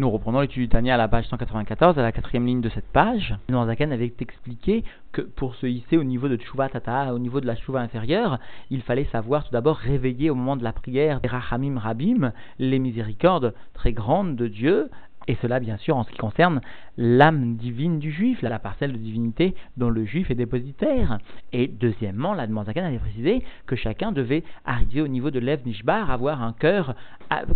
Nous 0.00 0.08
reprenons 0.08 0.40
l'étude 0.40 0.62
du 0.62 0.68
Tania 0.70 0.94
à 0.94 0.96
la 0.96 1.08
page 1.08 1.26
194, 1.28 1.98
à 1.98 2.02
la 2.02 2.10
quatrième 2.10 2.46
ligne 2.46 2.62
de 2.62 2.70
cette 2.70 2.90
page. 2.90 3.36
Zaken 3.50 3.92
avait 3.92 4.10
expliqué 4.18 4.82
que 5.12 5.20
pour 5.20 5.54
se 5.56 5.66
hisser 5.66 5.98
au 5.98 6.04
niveau 6.04 6.26
de 6.26 6.36
Tshuva 6.36 6.70
Tata, 6.70 7.12
au 7.12 7.18
niveau 7.18 7.38
de 7.42 7.46
la 7.46 7.54
Tshuva 7.54 7.80
inférieure, 7.80 8.38
il 8.70 8.80
fallait 8.80 9.06
savoir 9.12 9.44
tout 9.44 9.52
d'abord 9.52 9.76
réveiller 9.76 10.30
au 10.30 10.34
moment 10.34 10.56
de 10.56 10.64
la 10.64 10.72
prière 10.72 11.20
les 11.22 11.28
Rachamim 11.28 11.78
Rabim, 11.78 12.32
les 12.58 12.78
miséricordes 12.78 13.52
très 13.74 13.92
grandes 13.92 14.36
de 14.36 14.48
Dieu, 14.48 14.88
et 15.28 15.36
cela, 15.42 15.60
bien 15.60 15.76
sûr, 15.76 15.96
en 15.96 16.04
ce 16.04 16.10
qui 16.10 16.16
concerne 16.16 16.62
l'âme 16.96 17.56
divine 17.56 17.98
du 17.98 18.10
juif, 18.10 18.40
la 18.42 18.58
parcelle 18.58 18.92
de 18.92 18.98
divinité 18.98 19.54
dont 19.76 19.90
le 19.90 20.04
juif 20.04 20.30
est 20.30 20.34
dépositaire. 20.34 21.18
Et 21.52 21.68
deuxièmement, 21.68 22.32
la 22.32 22.46
Zaken 22.48 22.84
avait 22.84 22.98
précisé 22.98 23.44
que 23.66 23.76
chacun 23.76 24.12
devait 24.12 24.44
arriver 24.64 25.02
au 25.02 25.08
niveau 25.08 25.30
de 25.30 25.38
l'Ev 25.38 25.60
Nishbar, 25.66 26.10
avoir 26.10 26.42
un 26.42 26.54
cœur 26.54 26.94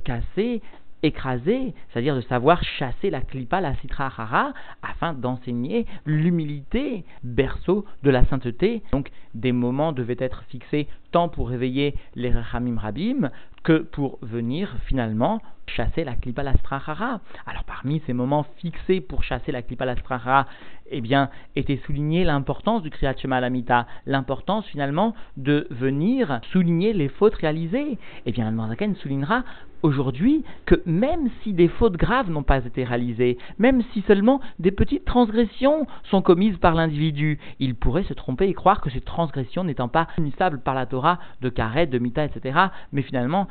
cassé, 0.05 0.63
écrasé, 1.05 1.75
c'est-à-dire 1.89 2.17
de 2.17 2.23
savoir 2.23 2.65
chasser 2.65 3.11
la 3.11 3.21
klipa, 3.21 3.61
la 3.61 3.75
citra 3.77 4.07
hara, 4.07 4.55
afin 4.83 5.13
d'enseigner 5.13 5.87
l'humilité, 6.07 7.05
berceau 7.23 7.85
de 8.03 8.11
la 8.11 8.25
sainteté. 8.25 8.83
Donc 8.93 9.11
des 9.35 9.53
moments 9.53 9.93
devaient 9.93 10.17
être 10.19 10.45
fixés 10.49 10.89
tant 11.13 11.29
pour 11.29 11.51
réveiller 11.51 11.95
les 12.15 12.31
Rachamim 12.31 12.79
Rabim 12.79 13.31
que 13.63 13.79
pour 13.79 14.19
venir 14.23 14.75
finalement 14.87 15.41
chasser 15.67 16.05
la 16.05 16.15
Klipa 16.15 16.43
Lastrahara. 16.43 17.21
Alors 17.47 17.65
parmi 17.65 18.03
ces 18.07 18.13
moments 18.13 18.47
fixés 18.59 19.01
pour 19.01 19.23
chasser 19.25 19.53
la 19.53 19.63
Klipa 19.63 19.85
Lastrahara, 19.85 20.47
eh 20.91 21.01
bien, 21.01 21.31
était 21.57 21.81
souligné 21.87 22.25
l'importance 22.25 22.83
du 22.83 22.91
Kriyat 22.91 23.17
Shema 23.17 23.41
Lamita, 23.41 23.87
l'importance 24.07 24.67
finalement 24.67 25.15
de 25.37 25.67
venir 25.71 26.41
souligner 26.53 26.93
les 26.93 27.09
fautes 27.09 27.35
réalisées. 27.35 27.99
Eh 28.27 28.33
bien, 28.33 28.51
le 28.51 28.95
soulignera 28.95 29.45
aujourd'hui 29.83 30.45
que 30.65 30.83
même 30.87 31.29
si 31.43 31.53
des 31.53 31.69
fautes 31.69 31.97
graves 31.97 32.31
n'ont 32.31 32.43
pas 32.43 32.65
été 32.65 32.85
réalisées, 32.85 33.37
même 33.59 33.83
si 33.93 34.03
seulement 34.03 34.41
des 34.59 34.71
petites 34.71 35.05
transgressions 35.05 35.87
sont 36.05 36.23
commises 36.23 36.57
par 36.57 36.75
l'individu, 36.75 37.39
il 37.61 37.75
pourrait 37.75 38.05
se 38.05 38.15
tromper 38.15 38.49
et 38.49 38.55
croire 38.55 38.81
que 38.81 38.91
ces 38.91 39.03
transgressions 39.03 39.63
n'étant 39.63 39.89
pas 39.89 40.07
punissables 40.17 40.61
par 40.61 40.75
la 40.75 40.87
Torah 40.87 41.19
de 41.43 41.51
Karet, 41.51 41.87
de 41.87 41.99
Mita, 41.99 42.25
etc., 42.25 42.59
mais 42.93 43.03
finalement, 43.03 43.47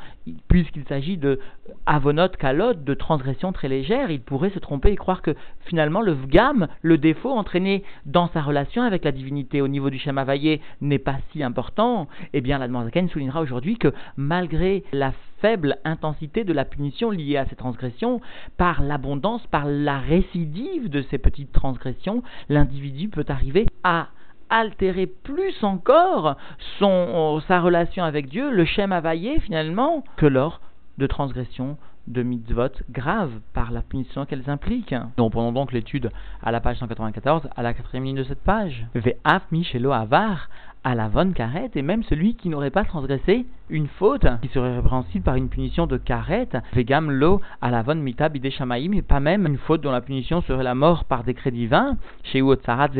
puisqu'il 0.48 0.84
s'agit 0.86 1.16
de 1.16 1.38
avonot, 2.04 2.28
kalot, 2.38 2.74
de 2.74 2.92
transgressions 2.92 3.52
très 3.52 3.68
légères, 3.68 4.10
il 4.10 4.20
pourrait 4.20 4.50
se 4.50 4.58
tromper 4.58 4.92
et 4.92 4.96
croire 4.96 5.22
que 5.22 5.34
finalement 5.64 6.02
le 6.02 6.12
vgam, 6.12 6.68
le 6.82 6.98
défaut 6.98 7.30
entraîné 7.30 7.82
dans 8.04 8.28
sa 8.28 8.42
relation 8.42 8.82
avec 8.82 9.04
la 9.04 9.12
divinité 9.12 9.62
au 9.62 9.68
niveau 9.68 9.88
du 9.88 9.98
Shamavaye 9.98 10.60
n'est 10.82 10.98
pas 10.98 11.16
si 11.32 11.42
important. 11.42 12.06
Eh 12.34 12.42
bien, 12.42 12.58
la 12.58 12.68
Zaken 12.68 13.08
soulignera 13.08 13.40
aujourd'hui 13.40 13.78
que 13.78 13.92
malgré 14.18 14.84
la 14.92 15.12
faible 15.40 15.78
intensité 15.84 16.44
de 16.44 16.52
la 16.52 16.66
punition 16.66 17.10
liée 17.10 17.38
à 17.38 17.46
ces 17.46 17.56
transgressions, 17.56 18.20
par 18.58 18.82
l'abondance, 18.82 19.46
par 19.46 19.64
la 19.64 19.98
récidive 19.98 20.90
de 20.90 21.02
ces 21.10 21.16
petites 21.16 21.52
transgressions, 21.52 22.22
l'individu 22.50 23.08
peut 23.08 23.24
arriver 23.28 23.64
à 23.82 24.08
altérer 24.50 25.06
plus 25.06 25.64
encore 25.64 26.36
son, 26.78 27.40
sa 27.48 27.60
relation 27.60 28.04
avec 28.04 28.28
Dieu, 28.28 28.50
le 28.50 28.66
Shem 28.66 28.92
Havaïe 28.92 29.40
finalement, 29.40 30.04
que 30.18 30.26
lors 30.26 30.60
de 30.98 31.06
transgressions 31.06 31.76
de 32.06 32.22
mitzvot 32.22 32.70
graves 32.90 33.40
par 33.52 33.70
la 33.72 33.82
punition 33.82 34.26
qu'elles 34.26 34.50
impliquent. 34.50 34.94
Nous 35.18 35.24
reprenons 35.24 35.52
donc 35.52 35.72
l'étude 35.72 36.10
à 36.42 36.50
la 36.50 36.60
page 36.60 36.78
194, 36.78 37.48
à 37.56 37.62
la 37.62 37.74
quatrième 37.74 38.04
ligne 38.04 38.16
de 38.16 38.24
cette 38.24 38.42
page. 38.42 38.86
Ve'af 38.94 39.42
michelo 39.50 39.92
avar 39.92 40.48
à 40.84 40.94
la 40.94 41.08
von 41.08 41.32
karet, 41.32 41.70
et 41.74 41.82
même 41.82 42.02
celui 42.04 42.36
qui 42.36 42.50
n'aurait 42.50 42.70
pas 42.70 42.84
transgressé 42.84 43.46
une 43.70 43.88
faute, 43.88 44.26
qui 44.42 44.48
serait 44.48 44.76
répréhensible 44.76 45.24
par 45.24 45.34
une 45.34 45.48
punition 45.48 45.86
de 45.86 45.96
karet, 45.96 46.48
vegam 46.74 47.10
lo 47.10 47.40
à 47.62 47.70
la 47.70 47.82
von 47.82 47.94
mita 47.94 48.28
bideshamaim, 48.28 48.92
et 48.92 49.00
pas 49.00 49.20
même 49.20 49.46
une 49.46 49.56
faute 49.56 49.80
dont 49.80 49.90
la 49.90 50.02
punition 50.02 50.42
serait 50.42 50.62
la 50.62 50.74
mort 50.74 51.04
par 51.04 51.24
décret 51.24 51.50
divin, 51.50 51.96
chez 52.22 52.42
Uotsarat 52.42 52.90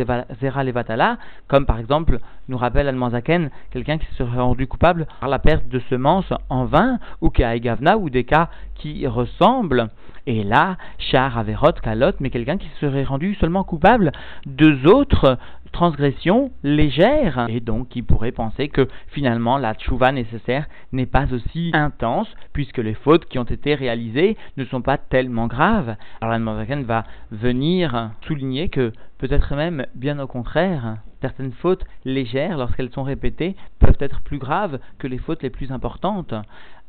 zera 0.40 0.64
levatala, 0.64 1.18
comme 1.46 1.66
par 1.66 1.78
exemple, 1.78 2.18
nous 2.48 2.56
rappelle 2.56 2.88
Almanzaken, 2.88 3.50
quelqu'un 3.70 3.98
qui 3.98 4.06
serait 4.14 4.40
rendu 4.40 4.66
coupable 4.66 5.06
par 5.20 5.28
la 5.28 5.38
perte 5.38 5.68
de 5.68 5.78
semences 5.90 6.32
en 6.48 6.64
vain, 6.64 6.98
ou 7.20 7.30
gavna 7.30 7.98
ou 7.98 8.08
des 8.08 8.24
cas 8.24 8.48
qui 8.76 9.06
ressemblent, 9.06 9.88
et 10.26 10.42
là, 10.42 10.78
char 10.98 11.36
averot 11.36 11.72
kalot, 11.82 12.12
mais 12.20 12.30
quelqu'un 12.30 12.56
qui 12.56 12.68
serait 12.80 13.04
rendu 13.04 13.34
seulement 13.34 13.62
coupable 13.62 14.10
deux 14.46 14.86
autres 14.86 15.38
transgression 15.74 16.52
légère 16.62 17.46
et 17.48 17.58
donc 17.58 17.88
qui 17.88 18.02
pourrait 18.02 18.30
penser 18.30 18.68
que 18.68 18.86
finalement 19.08 19.58
la 19.58 19.74
tchouva 19.74 20.12
nécessaire 20.12 20.66
n'est 20.92 21.04
pas 21.04 21.26
aussi 21.34 21.72
intense 21.74 22.28
puisque 22.52 22.78
les 22.78 22.94
fautes 22.94 23.26
qui 23.26 23.40
ont 23.40 23.44
été 23.44 23.74
réalisées 23.74 24.36
ne 24.56 24.64
sont 24.64 24.82
pas 24.82 24.98
tellement 24.98 25.48
graves. 25.48 25.96
Alors 26.20 26.38
la 26.38 26.82
va 26.82 27.04
venir 27.32 28.12
souligner 28.26 28.68
que 28.68 28.92
peut-être 29.18 29.56
même 29.56 29.86
bien 29.96 30.20
au 30.20 30.28
contraire, 30.28 30.98
certaines 31.20 31.52
fautes 31.52 31.84
légères 32.04 32.56
lorsqu'elles 32.56 32.92
sont 32.92 33.02
répétées 33.02 33.56
peuvent 33.80 33.96
être 33.98 34.20
plus 34.20 34.38
graves 34.38 34.78
que 34.98 35.08
les 35.08 35.18
fautes 35.18 35.42
les 35.42 35.50
plus 35.50 35.72
importantes. 35.72 36.34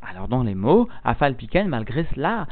Alors 0.07 0.27
dans 0.27 0.43
les 0.43 0.53
mots, 0.53 0.87
Afal 1.03 1.35
Piken, 1.35 1.67
malgré 1.67 2.05
cela, 2.13 2.47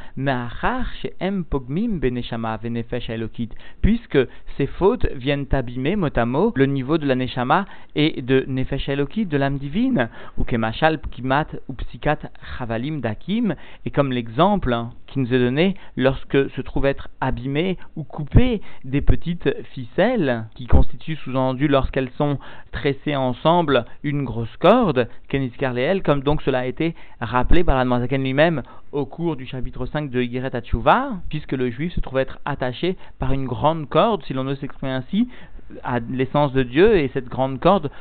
chez 1.01 1.13
M 1.19 1.43
Pogmim 1.43 1.99
Beneshama 1.99 2.57
Venefesh 2.57 3.09
Elokit, 3.09 3.49
puisque 3.81 4.17
ces 4.57 4.65
fautes 4.65 5.05
viennent 5.13 5.45
abîmer 5.51 5.95
mot 5.95 6.07
à 6.15 6.25
mot 6.25 6.51
le 6.55 6.65
niveau 6.65 6.97
de 6.97 7.05
la 7.05 7.15
Neshama 7.15 7.65
et 7.95 8.23
de 8.23 8.43
Nefesh 8.47 8.89
Elokit, 8.89 9.27
de 9.27 9.37
l'âme 9.37 9.59
divine, 9.59 10.09
ou 10.37 10.43
Kemashal 10.43 10.99
Pkimat 10.99 11.47
ou 11.67 11.73
Psikat 11.73 12.19
Chavalim 12.57 13.01
Dakim, 13.01 13.55
et 13.85 13.91
comme 13.91 14.11
l'exemple 14.11 14.75
qui 15.13 15.19
nous 15.19 15.33
est 15.33 15.39
donné 15.39 15.75
lorsque 15.95 16.49
se 16.49 16.61
trouvent 16.61 16.87
être 16.87 17.09
abîmées 17.21 17.77
ou 17.95 18.03
coupées 18.03 18.61
des 18.83 19.01
petites 19.01 19.49
ficelles 19.73 20.45
qui 20.55 20.65
constituent 20.65 21.15
sous-entendu 21.17 21.67
lorsqu'elles 21.67 22.09
sont 22.17 22.39
tressées 22.71 23.15
ensemble 23.15 23.85
une 24.03 24.23
grosse 24.23 24.55
corde, 24.57 25.07
Kenis 25.29 25.51
comme 26.03 26.23
donc 26.23 26.41
cela 26.41 26.59
a 26.59 26.65
été 26.65 26.95
rappelé 27.21 27.63
par 27.63 27.77
la 27.77 27.83
lui-même 28.17 28.63
au 28.91 29.05
cours 29.05 29.35
du 29.35 29.45
chapitre 29.45 29.85
5 29.85 30.09
de 30.09 30.21
Yigret 30.21 30.55
Hatshuva, 30.55 31.11
puisque 31.29 31.51
le 31.51 31.69
juif 31.69 31.93
se 31.93 31.99
trouve 31.99 32.19
être 32.19 32.39
attaché 32.45 32.97
par 33.19 33.31
une 33.33 33.45
grande 33.45 33.87
corde, 33.87 34.23
si 34.23 34.33
l'on 34.33 34.43
veut 34.43 34.55
s'exprimer 34.55 34.91
ainsi, 34.91 35.29
à 35.83 35.99
l'essence 35.99 36.53
de 36.53 36.63
Dieu, 36.63 36.97
et 36.97 37.09
cette 37.13 37.29
grande 37.29 37.59
corde 37.59 37.91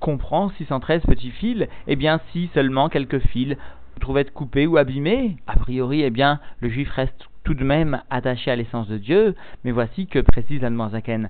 comprend 0.00 0.50
613 0.50 1.02
petits 1.02 1.30
fils, 1.30 1.62
et 1.62 1.68
eh 1.88 1.96
bien 1.96 2.20
si 2.32 2.50
seulement 2.54 2.88
quelques 2.88 3.20
fils 3.28 3.56
trouve 4.04 4.18
être 4.18 4.34
coupés 4.34 4.66
ou 4.66 4.76
abîmés, 4.76 5.38
a 5.46 5.56
priori, 5.56 6.02
eh 6.02 6.10
bien, 6.10 6.38
le 6.60 6.68
juif 6.68 6.90
reste 6.90 7.26
tout 7.42 7.54
de 7.54 7.64
même 7.64 8.02
attaché 8.10 8.50
à 8.50 8.56
l'essence 8.56 8.86
de 8.86 8.98
Dieu, 8.98 9.34
mais 9.64 9.70
voici 9.70 10.06
que, 10.06 10.18
précise 10.18 10.60
l'Anne 10.60 11.28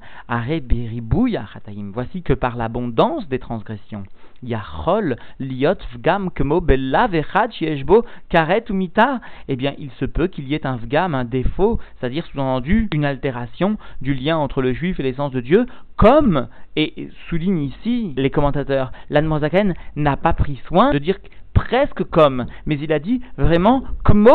beribouya 0.60 1.44
voici 1.92 2.22
que 2.22 2.32
par 2.32 2.56
l'abondance 2.56 3.28
des 3.28 3.38
transgressions, 3.38 4.02
Yachol, 4.42 5.16
Liot, 5.38 5.76
Vgam, 5.94 6.30
Kemo, 6.32 6.60
Bella, 6.60 7.06
Vechad, 7.06 7.52
Shieshbo, 7.52 8.04
Karet 8.28 8.64
ou 8.70 8.88
eh 9.46 9.56
bien, 9.56 9.74
il 9.78 9.92
se 9.92 10.04
peut 10.04 10.26
qu'il 10.26 10.48
y 10.48 10.54
ait 10.54 10.66
un 10.66 10.76
Vgam, 10.76 11.14
un 11.14 11.24
défaut, 11.24 11.78
c'est-à-dire 12.00 12.26
sous-entendu 12.26 12.88
une 12.92 13.04
altération 13.04 13.78
du 14.00 14.14
lien 14.14 14.36
entre 14.36 14.62
le 14.62 14.72
juif 14.72 14.98
et 14.98 15.04
l'essence 15.04 15.30
de 15.30 15.40
Dieu, 15.40 15.66
comme, 15.96 16.48
et 16.74 17.08
souligne 17.28 17.62
ici 17.62 18.14
les 18.16 18.30
commentateurs, 18.30 18.90
l'Anne 19.10 19.74
n'a 19.94 20.16
pas 20.16 20.32
pris 20.32 20.60
soin 20.66 20.90
de 20.90 20.98
dire 20.98 21.18
presque 21.54 22.04
comme, 22.04 22.46
mais 22.66 22.76
il 22.76 22.92
a 22.92 22.98
dit 22.98 23.22
vraiment 23.38 23.84
comme 24.04 24.28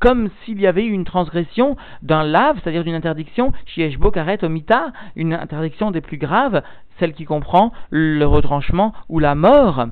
comme 0.00 0.28
s'il 0.44 0.60
y 0.60 0.66
avait 0.66 0.84
eu 0.84 0.90
une 0.90 1.04
transgression 1.04 1.76
d'un 2.02 2.22
lave, 2.22 2.58
c'est-à-dire 2.62 2.84
d'une 2.84 2.94
interdiction, 2.94 3.52
shieshbo 3.66 4.10
karet 4.10 4.42
omita, 4.42 4.92
une 5.16 5.34
interdiction 5.34 5.90
des 5.90 6.00
plus 6.00 6.16
graves, 6.16 6.62
celle 6.98 7.12
qui 7.14 7.24
comprend 7.24 7.72
le 7.90 8.24
retranchement 8.24 8.92
ou 9.08 9.18
la 9.18 9.34
mort. 9.34 9.86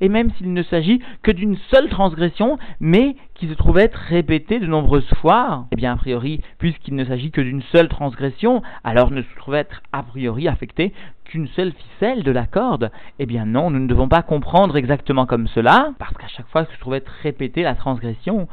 Et 0.00 0.08
même 0.08 0.30
s'il 0.32 0.52
ne 0.52 0.62
s'agit 0.62 1.00
que 1.22 1.30
d'une 1.30 1.56
seule 1.70 1.88
transgression, 1.88 2.58
mais 2.80 3.16
qui 3.34 3.48
se 3.48 3.54
trouve 3.54 3.78
être 3.78 3.96
répétée 3.96 4.60
de 4.60 4.66
nombreuses 4.66 5.08
fois, 5.20 5.66
eh 5.72 5.76
bien, 5.76 5.92
a 5.92 5.96
priori, 5.96 6.40
puisqu'il 6.58 6.94
ne 6.94 7.04
s'agit 7.04 7.30
que 7.30 7.40
d'une 7.40 7.62
seule 7.72 7.88
transgression, 7.88 8.62
alors 8.84 9.10
ne 9.10 9.22
se 9.22 9.36
trouve 9.36 9.54
être 9.54 9.82
a 9.92 10.02
priori 10.02 10.46
affecté 10.48 10.92
qu'une 11.24 11.48
seule 11.48 11.72
ficelle 11.72 12.22
de 12.22 12.30
la 12.30 12.46
corde. 12.46 12.90
Eh 13.18 13.26
bien 13.26 13.46
non, 13.46 13.70
nous 13.70 13.80
ne 13.80 13.88
devons 13.88 14.08
pas 14.08 14.22
comprendre 14.22 14.76
exactement 14.76 15.26
comme 15.26 15.48
cela, 15.48 15.92
parce 15.98 16.14
qu'à 16.16 16.28
chaque 16.28 16.48
fois 16.48 16.64
que 16.64 16.72
se 16.74 16.80
trouve 16.80 16.94
être 16.94 17.10
répétée 17.22 17.62
la 17.62 17.74
transgression, 17.74 18.46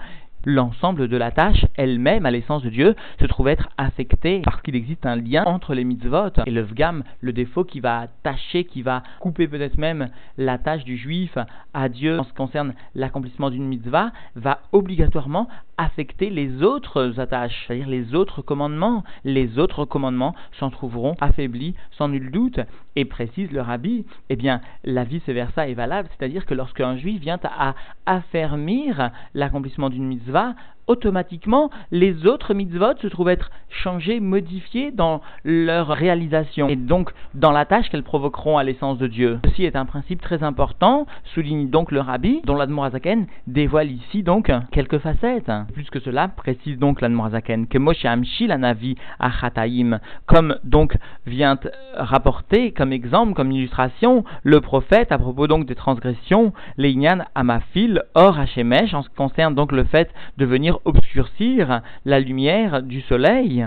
l'ensemble 0.45 1.07
de 1.07 1.17
la 1.17 1.31
tâche 1.31 1.65
elle-même, 1.75 2.25
à 2.25 2.31
l'essence 2.31 2.63
de 2.63 2.69
Dieu, 2.69 2.95
se 3.19 3.25
trouve 3.25 3.47
être 3.47 3.69
affecté 3.77 4.41
parce 4.43 4.61
qu'il 4.61 4.75
existe 4.75 5.05
un 5.05 5.15
lien 5.15 5.43
entre 5.45 5.73
les 5.73 5.83
mitzvot 5.83 6.31
et 6.45 6.51
le 6.51 6.61
vgam, 6.61 7.03
le 7.19 7.33
défaut 7.33 7.63
qui 7.63 7.79
va 7.79 8.07
tâcher, 8.23 8.65
qui 8.65 8.81
va 8.81 9.03
couper 9.19 9.47
peut-être 9.47 9.77
même 9.77 10.09
la 10.38 10.57
tâche 10.57 10.83
du 10.83 10.97
juif 10.97 11.38
à 11.73 11.89
Dieu. 11.89 12.19
En 12.19 12.23
ce 12.23 12.29
qui 12.29 12.35
concerne 12.35 12.73
l'accomplissement 12.95 13.49
d'une 13.49 13.67
mitzvah, 13.67 14.11
va 14.35 14.59
obligatoirement 14.71 15.47
affecter 15.81 16.29
les 16.29 16.61
autres 16.61 17.19
attaches, 17.19 17.65
c'est-à-dire 17.65 17.87
les 17.87 18.13
autres 18.13 18.43
commandements. 18.43 19.03
Les 19.23 19.57
autres 19.57 19.85
commandements 19.85 20.35
s'en 20.59 20.69
trouveront 20.69 21.15
affaiblis 21.19 21.73
sans 21.97 22.07
nul 22.07 22.29
doute. 22.29 22.59
Et 22.95 23.05
précise 23.05 23.51
le 23.51 23.61
rabbi, 23.61 24.05
eh 24.29 24.35
bien, 24.35 24.61
la 24.83 25.03
vice-versa 25.03 25.67
est 25.67 25.73
valable, 25.73 26.09
c'est-à-dire 26.17 26.45
que 26.45 26.53
lorsqu'un 26.53 26.97
juif 26.97 27.19
vient 27.19 27.39
à 27.43 27.73
affermir 28.05 29.11
l'accomplissement 29.33 29.89
d'une 29.89 30.05
mitzvah, 30.05 30.53
automatiquement, 30.87 31.69
les 31.91 32.25
autres 32.25 32.53
mitzvot 32.53 32.97
se 33.01 33.07
trouvent 33.07 33.29
être 33.29 33.51
changés, 33.69 34.19
modifiés 34.19 34.91
dans 34.91 35.21
leur 35.43 35.87
réalisation 35.87 36.67
et 36.67 36.75
donc 36.75 37.11
dans 37.33 37.51
la 37.51 37.65
tâche 37.65 37.89
qu'elles 37.89 38.03
provoqueront 38.03 38.57
à 38.57 38.63
l'essence 38.63 38.97
de 38.97 39.07
Dieu. 39.07 39.39
Ceci 39.45 39.63
est 39.63 39.75
un 39.75 39.85
principe 39.85 40.21
très 40.21 40.43
important, 40.43 41.05
souligne 41.33 41.69
donc 41.69 41.91
le 41.91 41.99
rabbi, 41.99 42.41
dont 42.45 42.55
l'Admorazaken 42.55 43.27
dévoile 43.47 43.91
ici 43.91 44.23
donc 44.23 44.51
quelques 44.71 44.99
facettes. 44.99 45.51
Plus 45.73 45.89
que 45.89 45.99
cela, 45.99 46.27
précise 46.27 46.77
donc 46.77 47.01
l'Admorazaken 47.01 47.67
que 47.67 47.77
Moshe 47.77 48.05
Amshi 48.05 48.47
la 48.47 48.57
Navi 48.57 48.95
Achataim, 49.19 49.99
comme 50.25 50.57
donc 50.63 50.97
vient 51.25 51.57
rapporter 51.95 52.71
comme 52.71 52.91
exemple, 52.91 53.33
comme 53.33 53.51
illustration, 53.51 54.23
le 54.43 54.61
prophète 54.61 55.11
à 55.11 55.17
propos 55.17 55.47
donc 55.47 55.65
des 55.65 55.75
transgressions, 55.75 56.53
Leinian 56.77 57.19
Amafil, 57.35 58.03
Or 58.15 58.37
Hashemesh, 58.37 58.93
en 58.93 59.03
ce 59.03 59.09
qui 59.09 59.15
concerne 59.15 59.55
donc 59.55 59.71
le 59.71 59.83
fait 59.83 60.09
de 60.37 60.45
venir 60.45 60.70
obscurcir 60.85 61.81
la 62.06 62.19
lumière 62.19 62.83
du 62.83 63.01
soleil. 63.01 63.65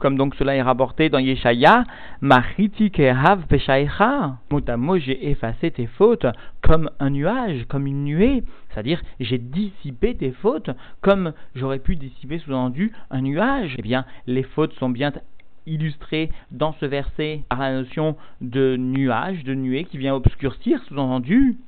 Comme 0.00 0.16
donc 0.16 0.34
cela 0.34 0.54
est 0.54 0.62
rapporté 0.62 1.08
dans 1.08 1.18
Yeshaya, 1.18 1.84
Machiti 2.20 2.90
Kehav 2.90 3.46
Peshaecha. 3.46 4.36
Motamo, 4.50 4.98
j'ai 4.98 5.30
effacé 5.30 5.70
tes 5.70 5.86
fautes 5.86 6.26
comme 6.62 6.90
un 7.00 7.10
nuage, 7.10 7.64
comme 7.68 7.86
une 7.86 8.04
nuée. 8.04 8.42
C'est-à-dire, 8.70 9.02
j'ai 9.20 9.38
dissipé 9.38 10.14
tes 10.14 10.32
fautes 10.32 10.70
comme 11.00 11.32
j'aurais 11.54 11.78
pu 11.78 11.96
dissiper 11.96 12.38
sous-entendu 12.38 12.92
un 13.10 13.22
nuage. 13.22 13.74
Eh 13.78 13.82
bien, 13.82 14.04
les 14.26 14.42
fautes 14.42 14.74
sont 14.74 14.90
bien 14.90 15.12
illustrées 15.66 16.30
dans 16.50 16.72
ce 16.80 16.86
verset 16.86 17.42
par 17.48 17.60
la 17.60 17.72
notion 17.72 18.16
de 18.40 18.76
nuage, 18.76 19.44
de 19.44 19.54
nuée 19.54 19.84
qui 19.84 19.98
vient 19.98 20.14
obscurcir, 20.14 20.82
sous-entendu, 20.84 21.58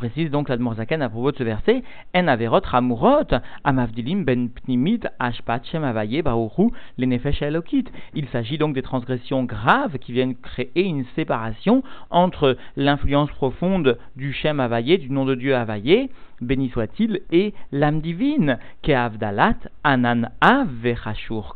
précise 0.00 0.30
donc 0.30 0.48
l'Admorzaken 0.48 1.02
à 1.02 1.10
propos 1.10 1.30
de 1.30 1.36
ce 1.36 1.44
verset, 1.44 1.82
En 2.16 2.26
averot 2.26 2.62
ramurot, 2.64 3.36
amavdilim 3.64 4.24
ben 4.24 4.48
pnimit 4.48 5.00
ashpat 5.18 5.62
shem 5.66 5.84
avaye 5.84 6.22
lenefesh 6.96 7.42
elokit. 7.42 7.84
Il 8.14 8.26
s'agit 8.28 8.56
donc 8.56 8.74
des 8.74 8.80
transgressions 8.80 9.44
graves 9.44 9.98
qui 9.98 10.12
viennent 10.12 10.36
créer 10.36 10.84
une 10.86 11.04
séparation 11.14 11.82
entre 12.08 12.56
l'influence 12.78 13.30
profonde 13.32 13.98
du 14.16 14.32
shem 14.32 14.58
avaye, 14.58 14.96
du 14.96 15.10
nom 15.10 15.26
de 15.26 15.34
Dieu 15.34 15.54
avaye, 15.54 16.08
béni 16.40 16.70
soit-il, 16.70 17.20
et 17.30 17.52
l'âme 17.70 18.00
divine, 18.00 18.58
Keavdalat 18.80 19.58
anan 19.84 20.30
av 20.40 20.68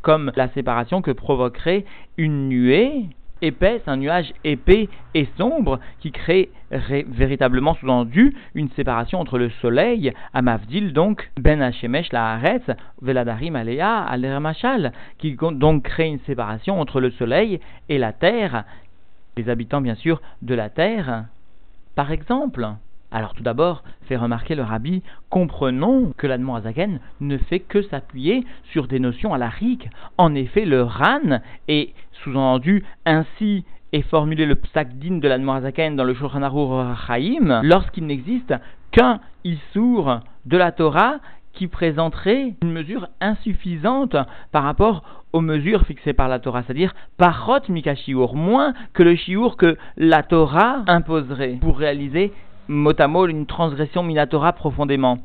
comme 0.02 0.32
la 0.37 0.49
séparation 0.49 1.00
que 1.00 1.12
provoquerait 1.12 1.87
une 2.19 2.50
nuée 2.50 3.06
épaisse, 3.44 3.82
un 3.87 3.96
nuage 3.96 4.32
épais 4.43 4.88
et 5.14 5.29
sombre 5.37 5.79
qui 6.00 6.11
crée 6.12 6.50
véritablement 6.70 7.75
sous-entendu 7.75 8.35
une 8.55 8.70
séparation 8.70 9.20
entre 9.20 9.38
le 9.38 9.50
soleil, 9.62 10.12
Amavdil 10.32 10.93
donc, 10.93 11.31
Ben 11.38 11.62
Hashemesh 11.62 12.12
la 12.12 12.32
Haaretz, 12.32 12.70
Veladarim 13.02 13.55
Alea, 13.55 14.02
Alermachal, 14.02 14.93
qui 15.19 15.37
donc 15.37 15.85
crée 15.85 16.08
une 16.08 16.20
séparation 16.20 16.81
entre 16.81 17.00
le 17.00 17.11
soleil 17.11 17.61
et 17.88 17.99
la 17.99 18.12
terre, 18.12 18.64
les 19.37 19.49
habitants 19.49 19.81
bien 19.81 19.94
sûr 19.94 20.20
de 20.43 20.55
la 20.55 20.70
terre. 20.70 21.25
Par 21.94 22.11
exemple, 22.11 22.69
alors 23.14 23.32
tout 23.32 23.44
d'abord, 23.44 23.84
fait 24.08 24.16
remarquer 24.16 24.56
le 24.56 24.64
rabbi, 24.64 25.00
comprenons 25.31 26.12
que 26.19 26.26
l'Admorazaken 26.26 26.99
ne 27.20 27.38
fait 27.38 27.61
que 27.61 27.81
s'appuyer 27.82 28.44
sur 28.72 28.88
des 28.88 28.99
notions 28.99 29.32
à 29.32 29.38
la 29.38 29.49
rique. 29.49 29.88
En 30.19 30.34
effet, 30.34 30.64
le 30.64 30.82
ran 30.82 31.38
est 31.69 31.94
sous-entendu 32.25 32.84
ainsi 33.06 33.64
est 33.93 34.02
formulé 34.02 34.46
le 34.46 34.56
psakdin 34.56 35.19
de 35.19 35.28
l'Admorazaken 35.28 35.94
dans 35.94 36.02
le 36.02 36.14
Shulchan 36.14 36.43
Aruch 36.43 36.99
lorsqu'il 37.62 38.06
n'existe 38.06 38.52
qu'un 38.90 39.20
issour 39.44 40.19
de 40.46 40.56
la 40.56 40.72
Torah 40.72 41.19
qui 41.52 41.69
présenterait 41.69 42.55
une 42.62 42.72
mesure 42.72 43.06
insuffisante 43.20 44.17
par 44.50 44.64
rapport 44.64 45.05
aux 45.32 45.40
mesures 45.40 45.87
fixées 45.87 46.12
par 46.12 46.28
la 46.28 46.40
Torah, 46.40 46.64
c'est-à-dire 46.64 46.94
parot 47.17 47.60
mikashiur, 47.69 48.34
moins 48.34 48.75
que 48.93 49.05
le 49.05 49.14
shiur 49.14 49.56
que 49.56 49.76
la 49.96 50.25
Torah 50.25 50.82
imposerait 50.88 51.58
pour 51.60 51.78
réaliser 51.78 52.32
mot 52.69 52.93
à 52.99 53.08
mot 53.08 53.26
une 53.26 53.46
transgression 53.46 54.02
minatora 54.02 54.52
profondément. 54.52 55.19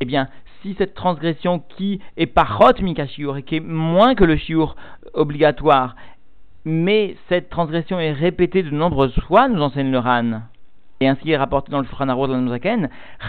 Eh 0.00 0.04
bien, 0.04 0.28
si 0.62 0.74
cette 0.78 0.94
transgression 0.94 1.60
qui 1.60 2.00
est 2.16 2.26
parot 2.26 2.80
mikashiur 2.80 3.36
et 3.36 3.42
qui 3.42 3.56
est 3.56 3.60
moins 3.60 4.14
que 4.14 4.24
le 4.24 4.36
shiur 4.36 4.76
obligatoire, 5.14 5.96
mais 6.64 7.16
cette 7.28 7.48
transgression 7.48 7.98
est 7.98 8.12
répétée 8.12 8.62
de 8.62 8.70
nombreuses 8.70 9.18
fois, 9.26 9.48
nous 9.48 9.62
enseigne 9.62 9.90
le 9.90 9.98
Ran. 9.98 10.42
Et 11.00 11.06
ainsi 11.06 11.30
est 11.30 11.36
rapporté 11.36 11.70
dans 11.70 11.78
le 11.78 11.86
Shulchan 11.86 12.06
de 12.06 12.50
la 12.50 12.88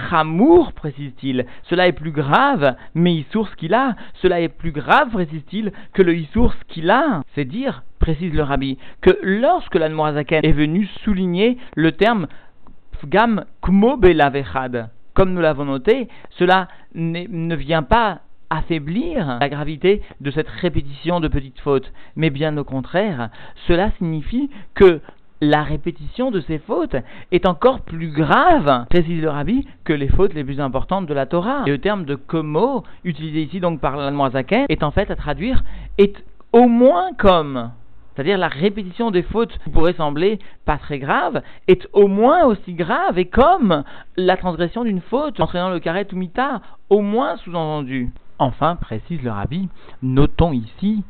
Chamour, 0.10 0.74
précise-t-il, 0.74 1.45
cela 1.69 1.88
est 1.88 1.94
plus 1.94 2.12
grave, 2.12 2.75
mais 2.95 3.13
Issour 3.13 3.56
qu'il 3.56 3.75
a, 3.75 3.95
cela 4.16 4.42
est 4.42 4.50
plus 4.50 4.72
grave, 4.72 5.12
précise-t-il, 5.12 5.72
que 5.94 6.02
le 6.02 6.16
Issour 6.16 6.56
qu'il 6.68 6.90
a. 6.90 7.22
C'est 7.36 7.45
dire, 7.45 7.84
précise 8.00 8.34
le 8.34 8.42
Rabbi, 8.42 8.80
que 9.02 9.12
lorsque 9.22 9.75
l'Anmorazaken 9.75 10.44
est 10.44 10.52
venu 10.52 10.88
souligner 11.04 11.57
le 11.75 11.92
terme 11.92 12.28
gam 13.07 13.46
kmo 13.62 14.00
Comme 15.13 15.34
nous 15.34 15.42
l'avons 15.42 15.66
noté, 15.66 16.07
cela 16.31 16.68
ne 16.94 17.56
vient 17.56 17.84
pas 17.84 18.19
affaiblir 18.50 19.38
la 19.40 19.50
gravité 19.50 20.01
de 20.22 20.31
cette 20.31 20.50
répétition 20.50 21.19
de 21.19 21.28
petites 21.28 21.60
fautes, 21.60 21.92
mais 22.16 22.30
bien 22.30 22.57
au 22.57 22.63
contraire, 22.63 23.30
cela 23.68 23.92
signifie 23.98 24.50
que 24.74 25.01
la 25.42 25.63
répétition 25.63 26.31
de 26.31 26.42
ces 26.42 26.60
fautes 26.60 26.98
est 27.31 27.48
encore 27.48 27.81
plus 27.81 28.10
grave, 28.10 28.86
précise 28.90 29.22
le 29.22 29.30
rabbi, 29.30 29.66
que 29.86 29.94
les 29.94 30.10
fautes 30.10 30.34
les 30.34 30.44
plus 30.44 30.60
importantes 30.60 31.06
de 31.06 31.13
la 31.13 31.25
Torah. 31.25 31.63
Et 31.66 31.69
le 31.69 31.78
terme 31.78 32.06
de 32.06 32.16
komo, 32.16 32.84
utilisé 33.06 33.44
ici 33.44 33.60
donc 33.60 33.80
par 33.80 33.95
l'Almoazaken, 33.95 34.66
est 34.68 34.84
en 34.84 34.92
fait 34.92 35.10
à 35.12 35.16
traduire 35.16 35.63
est 35.98 36.24
au 36.52 36.68
moins 36.68 37.13
comme 37.18 37.72
c'est-à-dire 38.19 38.38
la 38.38 38.50
répétition 38.50 39.12
des 39.12 39.24
fautes 39.24 39.57
qui 39.63 39.69
pourrait 39.69 39.94
sembler 39.94 40.39
pas 40.66 40.77
très 40.77 41.00
grave, 41.00 41.42
est 41.69 41.88
au 41.94 42.10
moins 42.10 42.44
aussi 42.44 42.74
grave, 42.74 43.18
et 43.18 43.30
comme 43.30 43.86
la 44.18 44.36
transgression 44.36 44.83
d'une 44.83 45.00
faute 45.00 45.39
entraînant 45.39 45.69
le 45.69 45.80
karet 45.80 46.06
ou 46.12 46.18
mita, 46.18 46.62
au 46.89 47.00
moins 47.00 47.38
sous-entendu. 47.38 48.12
Enfin, 48.38 48.75
précise 48.75 49.21
le 49.24 49.31
rabbi, 49.31 49.69
notons 50.01 50.51
ici, 50.51 51.06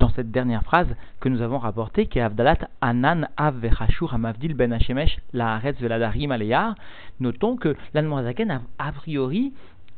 dans 0.00 0.10
cette 0.10 0.30
dernière 0.30 0.64
phrase 0.64 0.94
que 1.18 1.30
nous 1.30 1.40
avons 1.40 1.56
rapportée, 1.56 2.04
qui 2.04 2.18
est 2.18 2.22
Avdalat 2.22 2.58
Anan 2.82 3.26
Av 3.38 3.56
Vechashur 3.56 4.12
Amavdil 4.12 4.52
Ben 4.52 4.74
Hashemesh 4.74 5.16
La 5.32 5.58
Veladarim 5.80 6.30
Aleyar, 6.30 6.74
notons 7.20 7.56
que 7.56 7.74
l'Anmoazaken 7.94 8.50
a 8.50 8.60
a 8.78 8.92
priori 8.92 9.54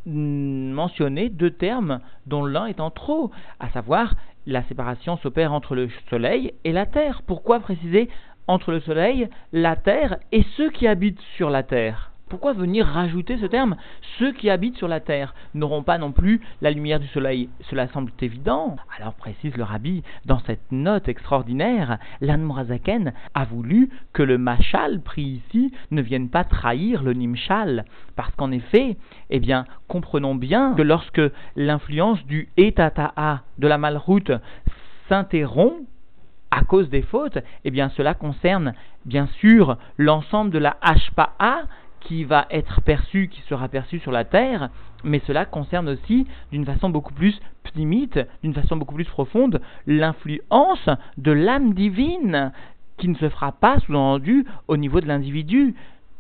mentionné 0.07 1.29
deux 1.29 1.51
termes 1.51 2.01
dont 2.27 2.45
l'un 2.45 2.67
est 2.67 2.81
en 2.81 2.91
trop, 2.91 3.31
à 3.59 3.69
savoir 3.71 4.15
la 4.47 4.63
séparation 4.65 5.17
s'opère 5.19 5.53
entre 5.53 5.75
le 5.75 5.89
soleil 6.09 6.53
et 6.65 6.73
la 6.73 6.87
terre. 6.87 7.23
Pourquoi 7.27 7.61
préciser 7.61 8.09
entre 8.47 8.73
le 8.73 8.81
soleil, 8.81 9.29
la 9.53 9.77
terre 9.77 10.19
et 10.33 10.45
ceux 10.57 10.71
qui 10.71 10.87
habitent 10.87 11.21
sur 11.37 11.51
la 11.51 11.63
terre? 11.63 12.13
Pourquoi 12.31 12.53
venir 12.53 12.87
rajouter 12.87 13.37
ce 13.39 13.47
terme? 13.47 13.77
Ceux 14.19 14.33
qui 14.33 14.49
habitent 14.49 14.79
sur 14.79 14.89
la 14.89 15.01
terre 15.01 15.35
n'auront 15.53 15.83
pas 15.83 15.99
non 15.99 16.13
plus 16.13 16.41
la 16.63 16.71
lumière 16.71 17.01
du 17.01 17.09
soleil. 17.09 17.51
Cela 17.69 17.89
semble 17.89 18.13
évident. 18.21 18.77
Alors 18.97 19.15
précise 19.15 19.57
le 19.57 19.65
rabbi, 19.65 20.03
dans 20.25 20.39
cette 20.47 20.71
note 20.71 21.09
extraordinaire, 21.09 21.99
l'Anmorazaken 22.21 23.13
a 23.35 23.45
voulu 23.45 23.91
que 24.13 24.23
le 24.23 24.39
machal 24.39 25.01
pris 25.01 25.43
ici 25.45 25.73
ne 25.91 26.01
vienne 26.01 26.31
pas 26.31 26.45
trahir 26.45 27.03
le 27.03 27.15
nimshal. 27.15 27.85
Parce 28.15 28.35
qu'en 28.37 28.53
effet, 28.53 28.97
eh 29.31 29.41
bien, 29.41 29.67
comprenons 29.89 30.37
bien 30.37 30.75
que 30.75 30.83
lorsque 30.83 31.23
l'influence 31.57 32.25
du 32.27 32.49
etata'a 32.57 33.43
de 33.59 33.67
la 33.67 33.77
malroute 33.77 34.31
s'interrompt, 35.09 35.85
à 36.51 36.63
cause 36.63 36.91
des 36.91 37.03
fautes, 37.03 37.39
eh 37.65 37.71
bien 37.71 37.91
cela 37.91 38.15
concerne 38.15 38.75
bien 39.05 39.29
sûr 39.39 39.79
l'ensemble 39.97 40.51
de 40.51 40.59
la 40.59 40.77
HPA 40.83 41.63
qui 42.01 42.25
va 42.25 42.47
être 42.51 42.81
perçu, 42.83 43.29
qui 43.29 43.41
sera 43.43 43.69
perçu 43.69 43.99
sur 43.99 44.13
la 44.13 44.25
terre, 44.25 44.71
mais 45.05 45.21
cela 45.27 45.45
concerne 45.45 45.89
aussi, 45.89 46.27
d'une 46.51 46.65
façon 46.65 46.91
beaucoup 46.91 47.15
plus 47.15 47.41
pnimite, 47.63 48.19
d'une 48.43 48.55
façon 48.55 48.77
beaucoup 48.77 48.95
plus 48.95 49.05
profonde, 49.05 49.61
l'influence 49.87 50.89
de 51.17 51.33
l'âme 51.33 51.75
divine, 51.75 52.53
qui 52.97 53.09
ne 53.09 53.15
se 53.15 53.29
fera 53.29 53.53
pas 53.53 53.79
sous-entendu 53.81 54.47
au 54.69 54.77
niveau 54.77 55.01
de 55.01 55.07
l'individu. 55.07 55.75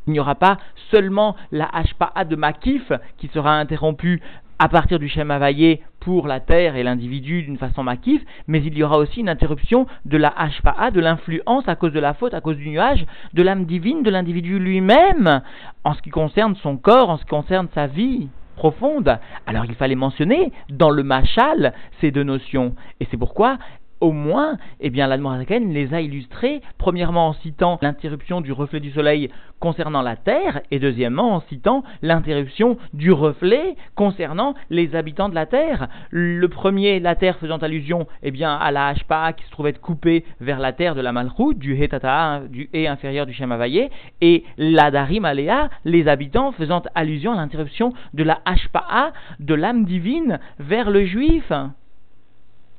Il 0.06 0.14
n'y 0.14 0.20
aura 0.20 0.34
pas 0.34 0.58
seulement 0.90 1.36
la 1.52 1.70
HPA 1.72 2.24
de 2.24 2.36
Makif 2.36 2.90
qui 3.18 3.28
sera 3.28 3.58
interrompue 3.58 4.22
à 4.60 4.68
partir 4.68 4.98
du 4.98 5.08
Shem 5.08 5.30
Havayé 5.30 5.80
pour 6.00 6.28
la 6.28 6.38
terre 6.38 6.76
et 6.76 6.82
l'individu 6.82 7.42
d'une 7.42 7.56
façon 7.56 7.82
maquif, 7.82 8.22
mais 8.46 8.62
il 8.62 8.76
y 8.76 8.82
aura 8.82 8.98
aussi 8.98 9.20
une 9.20 9.30
interruption 9.30 9.86
de 10.04 10.18
la 10.18 10.28
Hashpa'a, 10.28 10.90
de 10.90 11.00
l'influence 11.00 11.66
à 11.66 11.76
cause 11.76 11.94
de 11.94 11.98
la 11.98 12.12
faute, 12.12 12.34
à 12.34 12.42
cause 12.42 12.58
du 12.58 12.68
nuage, 12.68 13.06
de 13.32 13.42
l'âme 13.42 13.64
divine 13.64 14.02
de 14.02 14.10
l'individu 14.10 14.58
lui-même, 14.58 15.40
en 15.82 15.94
ce 15.94 16.02
qui 16.02 16.10
concerne 16.10 16.56
son 16.56 16.76
corps, 16.76 17.08
en 17.08 17.16
ce 17.16 17.22
qui 17.22 17.30
concerne 17.30 17.68
sa 17.74 17.86
vie 17.86 18.28
profonde. 18.56 19.18
Alors 19.46 19.64
il 19.64 19.74
fallait 19.76 19.94
mentionner 19.94 20.52
dans 20.68 20.90
le 20.90 21.04
machal 21.04 21.72
ces 22.02 22.10
deux 22.10 22.24
notions. 22.24 22.74
Et 23.00 23.06
c'est 23.10 23.16
pourquoi 23.16 23.56
au 24.00 24.12
moins, 24.12 24.56
eh 24.80 24.90
bien, 24.90 25.06
l'Admorazaken 25.06 25.72
les 25.72 25.94
a 25.94 26.00
illustrés, 26.00 26.62
premièrement 26.78 27.28
en 27.28 27.32
citant 27.34 27.78
l'interruption 27.82 28.40
du 28.40 28.52
reflet 28.52 28.80
du 28.80 28.90
soleil 28.90 29.30
concernant 29.58 30.02
la 30.02 30.16
Terre, 30.16 30.60
et 30.70 30.78
deuxièmement 30.78 31.34
en 31.34 31.40
citant 31.40 31.84
l'interruption 32.02 32.78
du 32.94 33.12
reflet 33.12 33.76
concernant 33.94 34.54
les 34.70 34.96
habitants 34.96 35.28
de 35.28 35.34
la 35.34 35.46
Terre. 35.46 35.88
Le 36.10 36.48
premier, 36.48 36.98
la 36.98 37.14
Terre 37.14 37.36
faisant 37.38 37.58
allusion, 37.58 38.06
eh 38.22 38.30
bien, 38.30 38.54
à 38.54 38.70
la 38.70 38.88
Hashpa 38.88 39.34
qui 39.34 39.44
se 39.44 39.50
trouvait 39.50 39.74
coupée 39.74 40.24
vers 40.40 40.58
la 40.58 40.72
Terre 40.72 40.94
de 40.94 41.00
la 41.00 41.12
Malchut, 41.12 41.54
du 41.54 41.74
Hetata, 41.74 42.42
du 42.48 42.70
He 42.72 42.86
inférieur 42.86 43.26
du 43.26 43.32
Shemavaye, 43.32 43.90
et 44.20 44.44
la 44.56 44.90
Darim 44.90 45.24
Alea, 45.24 45.68
les 45.84 46.08
habitants 46.08 46.52
faisant 46.52 46.82
allusion 46.94 47.32
à 47.32 47.36
l'interruption 47.36 47.92
de 48.14 48.22
la 48.22 48.40
Hashpa 48.44 49.12
de 49.38 49.54
l'âme 49.54 49.84
divine 49.84 50.40
vers 50.58 50.90
le 50.90 51.04
juif. 51.04 51.52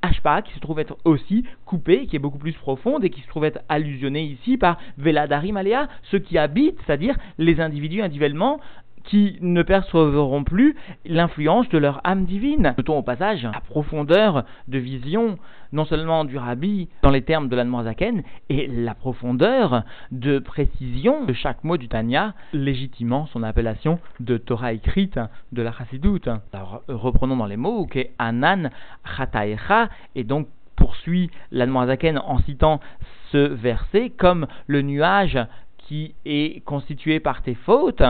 Ashpa, 0.02 0.42
qui 0.42 0.54
se 0.54 0.60
trouve 0.60 0.80
être 0.80 0.98
aussi 1.06 1.46
coupée, 1.66 2.08
qui 2.08 2.16
est 2.16 2.20
beaucoup 2.20 2.38
plus 2.38 2.54
profonde 2.54 3.04
et 3.04 3.10
qui 3.10 3.22
se 3.22 3.28
trouve 3.28 3.46
être 3.46 3.62
allusionnée 3.70 4.24
ici 4.24 4.58
par 4.58 4.78
Veladari 4.98 5.52
Malea, 5.52 5.88
ceux 6.04 6.20
qui 6.20 6.38
habitent, 6.38 6.80
c'est-à-dire 6.86 7.16
les 7.38 7.62
individus 7.62 8.02
individuellement 8.02 8.60
qui 9.04 9.38
ne 9.42 9.64
percevront 9.64 10.44
plus 10.44 10.76
l'influence 11.06 11.70
de 11.70 11.78
leur 11.78 12.02
âme 12.04 12.26
divine. 12.26 12.74
Notons 12.78 12.98
au 12.98 13.04
passage 13.04 13.44
la 13.44 13.62
profondeur 13.62 14.44
de 14.68 14.78
vision 14.78 15.38
non 15.74 15.86
seulement 15.86 16.26
du 16.26 16.38
rabbi 16.38 16.90
dans 17.02 17.12
les 17.12 17.22
termes 17.22 17.48
de 17.48 17.56
l'Anmoazaken, 17.56 18.24
et 18.50 18.68
la 18.68 18.94
profondeur 18.94 19.84
de 20.12 20.40
précision 20.40 21.24
de 21.26 21.34
chaque 21.34 21.64
mot 21.64 21.78
du 21.78 21.88
Tanya, 21.88 22.34
légitimant 22.54 23.28
son 23.28 23.44
appellation 23.44 24.00
de 24.20 24.38
Torah 24.38 24.74
écrite 24.74 25.20
de 25.52 25.62
la 25.62 25.72
Chassidut. 25.72 26.22
Alors 26.54 26.82
reprenons 26.88 27.38
dans 27.38 27.46
les 27.46 27.58
mots, 27.58 27.86
que 27.86 28.00
Anan 28.20 28.70
Chataecha, 29.16 29.90
et 30.16 30.24
donc 30.24 30.48
poursuit 30.76 31.30
l'Anmoazaken 31.52 32.18
en 32.18 32.40
citant 32.40 32.80
ce 33.32 33.38
verset 33.38 34.10
comme 34.10 34.48
le 34.68 34.82
nuage 34.82 35.40
qui 35.78 36.16
est 36.26 36.64
constitué 36.66 37.20
par 37.20 37.42
tes 37.44 37.56
fautes, 37.56 38.04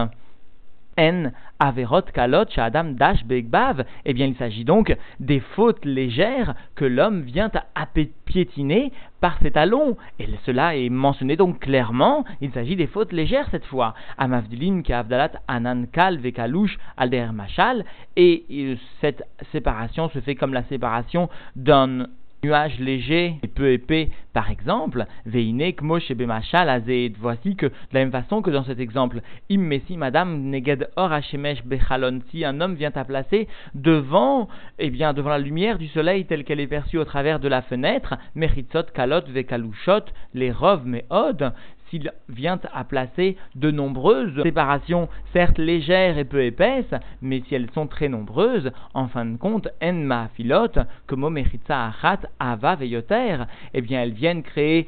en 0.98 1.32
averot 1.60 2.12
kalot 2.14 2.50
shadam 2.50 2.96
dash 2.96 3.24
begbav, 3.26 3.86
eh 4.06 4.14
bien 4.14 4.28
il 4.28 4.36
s'agit 4.36 4.66
donc 4.66 4.96
des 5.20 5.40
fautes 5.40 5.86
légères 5.86 6.56
que 6.76 6.86
l'homme 6.86 7.22
vient 7.22 7.52
à 7.76 7.88
piétiner 8.26 8.92
par 9.20 9.38
ses 9.42 9.52
talons. 9.52 9.98
Et 10.20 10.28
cela 10.46 10.76
est 10.76 10.90
mentionné 10.90 11.36
donc 11.36 11.60
clairement, 11.60 12.26
il 12.42 12.52
s'agit 12.52 12.76
des 12.76 12.88
fautes 12.88 13.14
légères 13.14 13.48
cette 13.52 13.66
fois. 13.66 13.94
Amavdilin 14.18 14.82
avdalat 14.90 15.34
anan 15.48 15.86
kal 15.92 16.18
vekalush 16.18 16.78
alder 16.98 17.30
machal, 17.34 17.86
et 18.16 18.46
euh, 18.52 18.76
cette 19.00 19.24
séparation 19.52 20.10
se 20.10 20.20
fait 20.20 20.36
comme 20.36 20.54
la 20.54 20.64
séparation 20.64 21.30
d'un 21.56 22.08
nuage 22.44 22.80
léger 22.80 23.36
et 23.44 23.48
peu 23.48 23.72
épais, 23.72 24.10
par 24.34 24.50
exemple, 24.50 25.06
Veinek 25.26 25.82
Moshe 25.82 26.12
Bemachal 26.12 26.70
Azed. 26.70 27.16
Voici 27.20 27.56
que, 27.56 27.68
de 27.68 27.74
la 27.94 28.00
même 28.00 28.12
façon 28.12 28.42
que 28.42 28.50
dans 28.50 28.64
cet 28.64 28.80
exemple, 28.80 29.22
Immesi 29.50 29.98
Madame 29.98 30.50
Neged 30.50 30.90
Or 30.96 31.12
Hashemesh 31.12 31.64
Bechalon, 31.66 32.22
si 32.32 32.44
un 32.44 32.60
homme 32.62 32.76
vient 32.76 32.92
à 32.96 33.04
placer 33.04 33.48
devant, 33.76 34.48
eh 34.80 34.90
bien, 34.90 35.14
devant 35.14 35.30
la 35.30 35.40
lumière 35.40 35.78
du 35.78 35.88
soleil 35.88 36.26
telle 36.26 36.44
qu'elle 36.44 36.60
est 36.60 36.68
perçue 36.68 36.98
au 36.98 37.06
travers 37.06 37.40
de 37.40 37.48
la 37.48 37.62
fenêtre, 37.62 38.16
Mechitzot 38.36 38.84
Kalot 38.94 39.26
Vekalushot, 39.28 40.06
les 40.34 40.52
Rov 40.52 40.86
Meod, 40.86 41.54
s'il 41.92 42.12
vient 42.30 42.60
à 42.74 42.84
placer 42.86 43.38
de 43.56 43.70
nombreuses 43.70 44.42
séparations, 44.42 45.10
certes 45.34 45.60
légères 45.60 46.18
et 46.18 46.24
peu 46.24 46.44
épaisses, 46.44 46.96
mais 47.22 47.44
si 47.48 47.54
elles 47.54 47.70
sont 47.72 47.86
très 47.86 48.10
nombreuses, 48.10 48.72
en 48.94 49.08
fin 49.08 49.26
de 49.26 49.38
compte, 49.38 49.68
en 49.84 49.94
ma 49.94 50.30
filote, 50.30 50.80
comme 51.06 51.30
meritza 51.30 51.88
achat 51.88 52.22
ava 52.40 52.76
veyoter, 52.76 53.44
eh 53.74 53.82
bien 53.82 54.02
elles 54.02 54.14
viennent 54.14 54.42
créer 54.42 54.88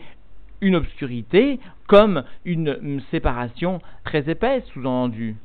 une 0.62 0.78
obscurité 0.78 1.60
comme 1.88 2.24
une 2.46 3.02
séparation 3.12 3.82
très 4.06 4.30
épaisse, 4.30 4.64
sous-entendu. 4.74 5.36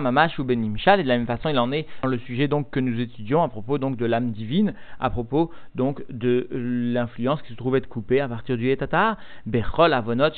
Mamash 0.00 0.38
ou 0.38 0.44
Benimshal, 0.44 1.00
et 1.00 1.02
de 1.02 1.08
la 1.08 1.16
même 1.16 1.26
façon 1.26 1.48
il 1.48 1.58
en 1.58 1.72
est 1.72 1.86
dans 2.02 2.08
le 2.08 2.18
sujet 2.18 2.48
donc 2.48 2.70
que 2.70 2.80
nous 2.80 3.00
étudions 3.00 3.42
à 3.42 3.48
propos 3.48 3.78
donc 3.78 3.96
de 3.96 4.06
l'âme 4.06 4.32
divine, 4.32 4.74
à 5.00 5.10
propos 5.10 5.50
donc 5.74 6.02
de 6.10 6.48
l'influence 6.50 7.42
qui 7.42 7.52
se 7.52 7.56
trouve 7.56 7.76
être 7.76 7.88
coupée 7.88 8.20
à 8.20 8.28
partir 8.28 8.56
du 8.56 8.68
Etata, 8.68 9.16
Bechol 9.46 9.92
Avonot 9.92 10.30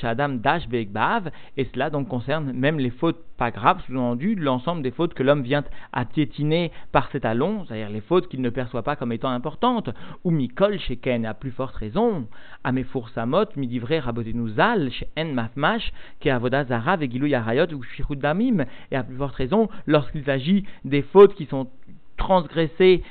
et 1.57 1.65
cela 1.73 1.91
donc 1.91 2.09
concerne 2.09 2.53
même 2.53 2.79
les 2.79 2.91
fautes 2.91 3.25
pas 3.39 3.51
graves, 3.53 3.81
sous-entendu, 3.87 4.35
l'ensemble 4.35 4.83
des 4.83 4.91
fautes 4.91 5.15
que 5.15 5.23
l'homme 5.23 5.43
vient 5.43 5.63
à 5.93 6.05
piétiner 6.05 6.73
par 6.91 7.09
ses 7.11 7.21
talons, 7.21 7.65
c'est-à-dire 7.65 7.89
les 7.89 8.01
fautes 8.01 8.29
qu'il 8.29 8.43
ne 8.43 8.51
perçoit 8.51 8.83
pas 8.83 8.97
comme 8.97 9.13
étant 9.13 9.31
importantes, 9.31 9.91
ou 10.25 10.31
Mikol 10.31 10.79
Sheken, 10.79 11.25
à 11.25 11.35
plus 11.35 11.53
forte 11.53 11.77
raison, 11.77 12.27
Amefour 12.65 13.09
Samot, 13.11 13.47
Midivre 13.57 13.95
Rabotenuzal, 14.03 14.91
En 15.17 15.25
Mafmash, 15.27 15.93
Ke 16.21 16.27
Avodazara, 16.27 16.97
Vegilou 16.97 17.27
Yarayot, 17.27 17.73
ou 17.73 17.83
Shirud 17.83 18.19
Damim, 18.19 18.65
et 18.99 19.01
à 19.01 19.05
plus 19.05 19.17
forte 19.17 19.35
raison 19.35 19.69
lorsqu'il 19.87 20.25
s'agit 20.25 20.65
des 20.85 21.03
fautes 21.03 21.35
qui 21.35 21.47
sont 21.47 21.69
transgressées 22.17 23.03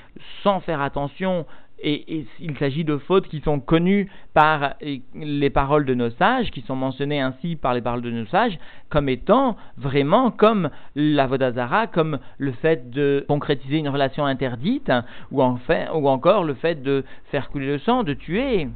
sans 0.43 0.59
faire 0.59 0.81
attention 0.81 1.45
et, 1.79 2.25
il 2.39 2.57
s'agit 2.57 2.83
de 2.83 2.97
fautes 2.97 3.27
qui 3.27 3.41
sont 3.41 3.59
connues 3.59 4.09
par 4.33 4.75
les 5.13 5.49
paroles 5.49 5.85
de 5.85 5.93
nos 5.93 6.09
sages, 6.09 6.49
qui 6.49 6.61
sont 6.61 6.75
mentionnées 6.75 7.21
ainsi 7.21 7.55
par 7.55 7.73
les 7.73 7.81
paroles 7.81 8.01
de 8.01 8.09
nos 8.09 8.25
sages, 8.25 8.57
comme 8.89 9.09
étant 9.09 9.57
vraiment 9.77 10.31
comme 10.31 10.69
la 10.95 11.27
vodazara, 11.27 11.87
comme 11.87 12.19
le 12.39 12.51
fait 12.51 12.89
de 12.89 13.23
concrétiser 13.27 13.77
une 13.77 13.89
relation 13.89 14.25
interdite, 14.25 14.91
ou, 15.31 15.43
enfin, 15.43 15.85
ou 15.93 16.07
encore 16.09 16.43
le 16.43 16.55
fait 16.55 16.81
de 16.81 17.03
faire 17.31 17.49
couler 17.49 17.67
le 17.67 17.79
sang, 17.79 18.03
de 18.03 18.13
tuer 18.13 18.67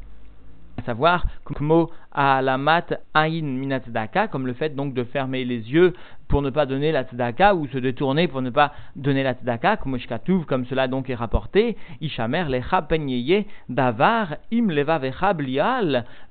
à 0.77 0.83
savoir 0.83 1.25
kmo 1.45 1.89
à 2.11 2.41
la 2.41 2.57
mat 2.57 2.93
ain 3.13 3.41
minatzedaka, 3.41 4.27
comme 4.27 4.47
le 4.47 4.53
fait 4.53 4.75
donc 4.75 4.93
de 4.93 5.03
fermer 5.03 5.45
les 5.45 5.71
yeux 5.71 5.93
pour 6.27 6.41
ne 6.41 6.49
pas 6.49 6.65
donner 6.65 6.91
la 6.91 7.03
tzedaka 7.03 7.55
ou 7.55 7.67
se 7.67 7.77
détourner 7.77 8.27
pour 8.27 8.41
ne 8.41 8.49
pas 8.49 8.73
donner 8.95 9.23
la 9.23 9.33
tzedaka, 9.33 9.77
comme 9.77 10.65
cela 10.65 10.87
donc 10.87 11.09
est 11.09 11.15
rapporté, 11.15 11.77
ishamer 11.99 12.45
lecha 12.49 12.81
penyeye 12.81 13.45
davar 13.69 14.37
im 14.51 14.69
leva 14.69 14.99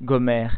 gomer 0.03 0.49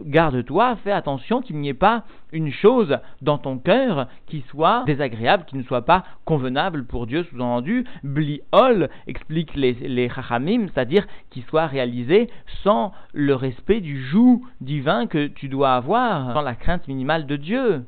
garde-toi, 0.00 0.76
fais 0.84 0.92
attention 0.92 1.40
qu'il 1.40 1.56
n'y 1.56 1.68
ait 1.68 1.74
pas 1.74 2.04
une 2.32 2.52
chose 2.52 2.98
dans 3.22 3.38
ton 3.38 3.58
cœur 3.58 4.08
qui 4.26 4.44
soit 4.50 4.84
désagréable, 4.86 5.44
qui 5.46 5.56
ne 5.56 5.62
soit 5.62 5.84
pas 5.84 6.04
convenable 6.24 6.84
pour 6.84 7.06
Dieu, 7.06 7.24
sous-entendu, 7.24 7.84
bliol 8.04 8.90
explique 9.06 9.54
les, 9.54 9.72
les 9.72 10.08
c'est-à-dire 10.08 11.06
qui 11.30 11.42
soit 11.42 11.66
réalisé 11.66 12.28
sans 12.62 12.92
le 13.12 13.34
respect 13.34 13.80
du 13.80 14.02
joug 14.02 14.42
divin 14.60 15.06
que 15.06 15.26
tu 15.26 15.48
dois 15.48 15.74
avoir, 15.74 16.32
sans 16.32 16.42
la 16.42 16.54
crainte 16.54 16.88
minimale 16.88 17.26
de 17.26 17.36
Dieu. 17.36 17.84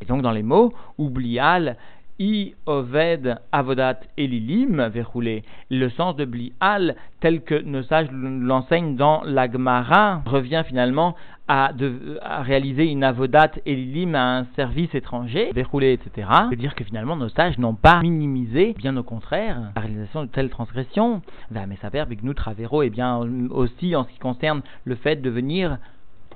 Et 0.00 0.06
donc 0.06 0.22
dans 0.22 0.32
les 0.32 0.42
mots, 0.42 0.72
oublial 0.98 1.76
I 2.20 2.54
Oved 2.66 3.40
Avodat 3.50 4.00
Elilim 4.16 4.88
verroulé. 4.88 5.42
Le 5.70 5.88
sens 5.90 6.14
de 6.14 6.24
Blial, 6.24 6.94
tel 7.20 7.42
que 7.42 7.60
nos 7.60 7.82
sages 7.82 8.10
l'enseignent 8.12 8.94
dans 8.94 9.22
l'Agmara, 9.24 10.22
revient 10.24 10.62
finalement 10.66 11.16
à, 11.48 11.72
réaliser 12.42 12.86
une 12.86 13.02
Avodat 13.02 13.50
Elilim 13.66 14.14
à 14.14 14.38
un 14.38 14.44
service 14.56 14.94
étranger, 14.94 15.50
verroulé, 15.52 15.92
etc. 15.92 16.28
C'est-à-dire 16.48 16.74
que 16.74 16.84
finalement 16.84 17.16
nos 17.16 17.28
sages 17.28 17.58
n'ont 17.58 17.74
pas 17.74 18.00
minimisé, 18.00 18.74
bien 18.78 18.96
au 18.96 19.02
contraire, 19.02 19.72
la 19.74 19.82
réalisation 19.82 20.22
de 20.22 20.28
telles 20.28 20.50
transgressions. 20.50 21.20
Perd 21.52 22.14
nous 22.22 22.34
Travero, 22.34 22.82
et 22.82 22.90
bien 22.90 23.18
aussi 23.50 23.94
en 23.96 24.04
ce 24.04 24.10
qui 24.10 24.18
concerne 24.18 24.62
le 24.84 24.94
fait 24.94 25.16
de 25.16 25.30
venir 25.30 25.78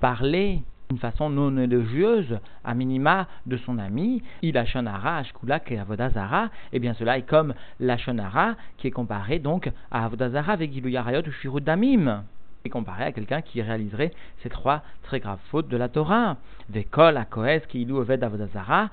parler 0.01 0.63
une 0.91 0.99
façon 0.99 1.29
non 1.29 1.57
élogieuse, 1.59 2.39
à 2.65 2.75
minima, 2.75 3.29
de 3.47 3.57
son 3.59 3.79
ami, 3.79 4.23
il 4.43 4.57
a 4.57 4.65
shonara, 4.65 5.19
ashkula, 5.19 5.61
et 5.69 5.79
avodazara, 5.79 6.47
et 6.47 6.49
eh 6.77 6.79
bien 6.79 6.95
cela 6.95 7.19
est 7.19 7.29
comme 7.29 7.55
la 7.79 7.99
shonara 7.99 8.55
qui 8.79 8.87
est 8.87 8.93
comparé 8.93 9.39
donc 9.39 9.71
à 9.91 10.05
avodazara 10.05 10.53
avec 10.53 10.75
Yarayot 10.75 11.23
ou 11.27 11.31
shirud 11.31 11.65
damim 11.65 12.25
est 12.65 12.71
comparé 12.71 13.05
à 13.05 13.13
quelqu'un 13.13 13.43
qui 13.43 13.63
réaliserait 13.63 14.13
ces 14.43 14.49
trois 14.49 14.83
très 15.03 15.21
graves 15.21 15.39
fautes 15.51 15.69
de 15.69 15.77
la 15.77 15.89
Torah. 15.89 16.37
Vekol, 16.71 17.17
Akoes, 17.17 17.61
Kiilu, 17.69 17.93
Oved, 17.93 18.23
Avodazara, 18.23 18.91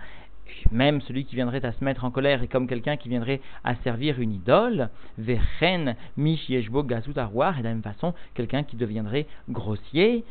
même 0.71 1.01
celui 1.01 1.25
qui 1.25 1.35
viendrait 1.35 1.65
à 1.65 1.71
se 1.71 1.83
mettre 1.83 2.05
en 2.05 2.11
colère 2.11 2.43
est 2.43 2.47
comme 2.47 2.67
quelqu'un 2.67 2.97
qui 2.97 3.09
viendrait 3.09 3.41
à 3.63 3.75
servir 3.77 4.19
une 4.19 4.33
idole. 4.33 4.89
Vechen, 5.17 5.95
Mish, 6.17 6.49
Yeshbo, 6.49 6.83
Gazut, 6.83 7.11
et 7.11 7.13
de 7.13 7.63
la 7.63 7.69
même 7.69 7.81
façon, 7.81 8.13
quelqu'un 8.33 8.63
qui 8.63 8.75
deviendrait 8.75 9.27
grossier. 9.49 10.23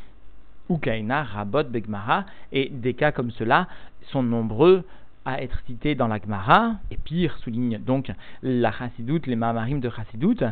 Ukaina, 0.70 1.22
Rabot, 1.22 1.64
Begmara, 1.64 2.24
et 2.52 2.68
des 2.70 2.94
cas 2.94 3.12
comme 3.12 3.30
cela 3.30 3.68
sont 4.10 4.22
nombreux 4.22 4.84
à 5.24 5.42
être 5.42 5.58
cité 5.66 5.94
dans 5.94 6.08
la 6.08 6.18
Gemara, 6.18 6.74
et 6.90 6.96
pire, 6.96 7.36
souligne 7.38 7.78
donc 7.78 8.12
la 8.42 8.72
chassidoute, 8.72 9.26
les 9.26 9.36
mamarim 9.36 9.80
de 9.80 9.88
chassidoute, 9.88 10.44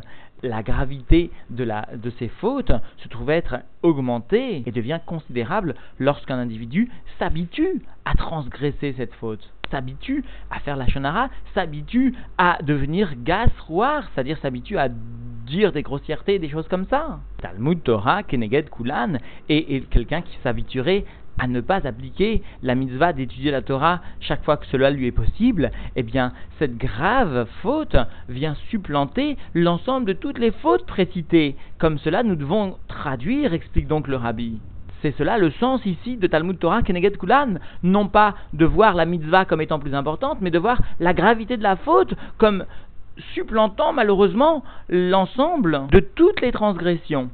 la 0.42 0.62
gravité 0.62 1.30
de, 1.50 1.64
la, 1.64 1.86
de 1.94 2.10
ces 2.18 2.28
fautes 2.28 2.72
se 2.98 3.08
trouve 3.08 3.30
être 3.30 3.58
augmentée 3.82 4.62
et 4.66 4.72
devient 4.72 5.00
considérable 5.04 5.74
lorsqu'un 5.98 6.38
individu 6.38 6.90
s'habitue 7.18 7.82
à 8.04 8.14
transgresser 8.14 8.94
cette 8.96 9.14
faute, 9.14 9.52
s'habitue 9.72 10.22
à 10.52 10.60
faire 10.60 10.76
la 10.76 10.86
shonara, 10.86 11.30
s'habitue 11.54 12.14
à 12.38 12.58
devenir 12.62 13.14
gasroir, 13.24 14.08
c'est-à-dire 14.14 14.38
s'habitue 14.38 14.78
à 14.78 14.88
dire 14.88 15.72
des 15.72 15.82
grossièretés, 15.82 16.38
des 16.38 16.48
choses 16.48 16.68
comme 16.68 16.86
ça. 16.86 17.18
Talmud 17.38 17.82
Torah, 17.82 18.22
Keneged 18.22 18.70
Kulan, 18.70 19.14
et, 19.48 19.74
et 19.74 19.80
quelqu'un 19.80 20.22
qui 20.22 20.38
s'habituerait 20.44 21.04
à 21.38 21.46
ne 21.46 21.60
pas 21.60 21.86
appliquer 21.86 22.42
la 22.62 22.74
mitzvah 22.74 23.12
d'étudier 23.12 23.50
la 23.50 23.62
Torah 23.62 24.00
chaque 24.20 24.44
fois 24.44 24.56
que 24.56 24.66
cela 24.66 24.90
lui 24.90 25.06
est 25.06 25.12
possible, 25.12 25.70
eh 25.96 26.02
bien, 26.02 26.32
cette 26.58 26.76
grave 26.76 27.48
faute 27.62 27.96
vient 28.28 28.54
supplanter 28.70 29.36
l'ensemble 29.54 30.06
de 30.06 30.12
toutes 30.12 30.38
les 30.38 30.52
fautes 30.52 30.86
précitées. 30.86 31.56
Comme 31.78 31.98
cela, 31.98 32.22
nous 32.22 32.36
devons 32.36 32.76
traduire, 32.86 33.54
explique 33.54 33.88
donc 33.88 34.08
le 34.08 34.16
rabbi. 34.16 34.60
C'est 35.02 35.16
cela 35.18 35.36
le 35.36 35.50
sens 35.50 35.84
ici 35.84 36.16
de 36.16 36.26
Talmud 36.28 36.58
Torah 36.58 36.82
Keneged 36.82 37.18
Kulan. 37.18 37.54
Non 37.82 38.06
pas 38.06 38.36
de 38.52 38.64
voir 38.64 38.94
la 38.94 39.04
mitzvah 39.04 39.44
comme 39.44 39.60
étant 39.60 39.80
plus 39.80 39.94
importante, 39.94 40.38
mais 40.40 40.52
de 40.52 40.60
voir 40.60 40.80
la 41.00 41.12
gravité 41.12 41.56
de 41.56 41.62
la 41.62 41.74
faute 41.76 42.14
comme 42.38 42.64
supplantant 43.34 43.92
malheureusement 43.92 44.62
l'ensemble 44.88 45.82
de 45.90 45.98
toutes 45.98 46.40
les 46.40 46.52
transgressions. 46.52 47.30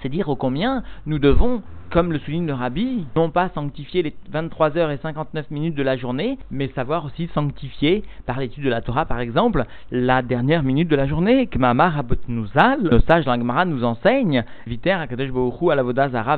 C'est 0.00 0.08
dire 0.08 0.28
au 0.28 0.36
combien 0.36 0.82
nous 1.06 1.18
devons 1.18 1.62
comme 1.94 2.12
le 2.12 2.18
souligne 2.18 2.48
le 2.48 2.54
rabbi, 2.54 3.06
non 3.14 3.30
pas 3.30 3.50
sanctifier 3.50 4.02
les 4.02 4.12
23 4.32 4.76
heures 4.76 4.90
et 4.90 4.96
59 4.96 5.48
minutes 5.52 5.76
de 5.76 5.82
la 5.84 5.96
journée, 5.96 6.38
mais 6.50 6.66
savoir 6.74 7.04
aussi 7.04 7.30
sanctifier, 7.32 8.02
par 8.26 8.40
l'étude 8.40 8.64
de 8.64 8.68
la 8.68 8.80
Torah 8.80 9.04
par 9.04 9.20
exemple, 9.20 9.64
la 9.92 10.20
dernière 10.20 10.64
minute 10.64 10.88
de 10.88 10.96
la 10.96 11.06
journée. 11.06 11.46
Kmama 11.46 11.92
Nuzal, 12.26 12.82
le 12.82 12.98
sage 12.98 13.26
Langmara 13.26 13.64
nous 13.64 13.84
enseigne, 13.84 14.44
Viter 14.66 14.90
Akadosh 14.90 15.30
Baruchu 15.30 15.70
Alavoda 15.70 16.08
Zara 16.08 16.36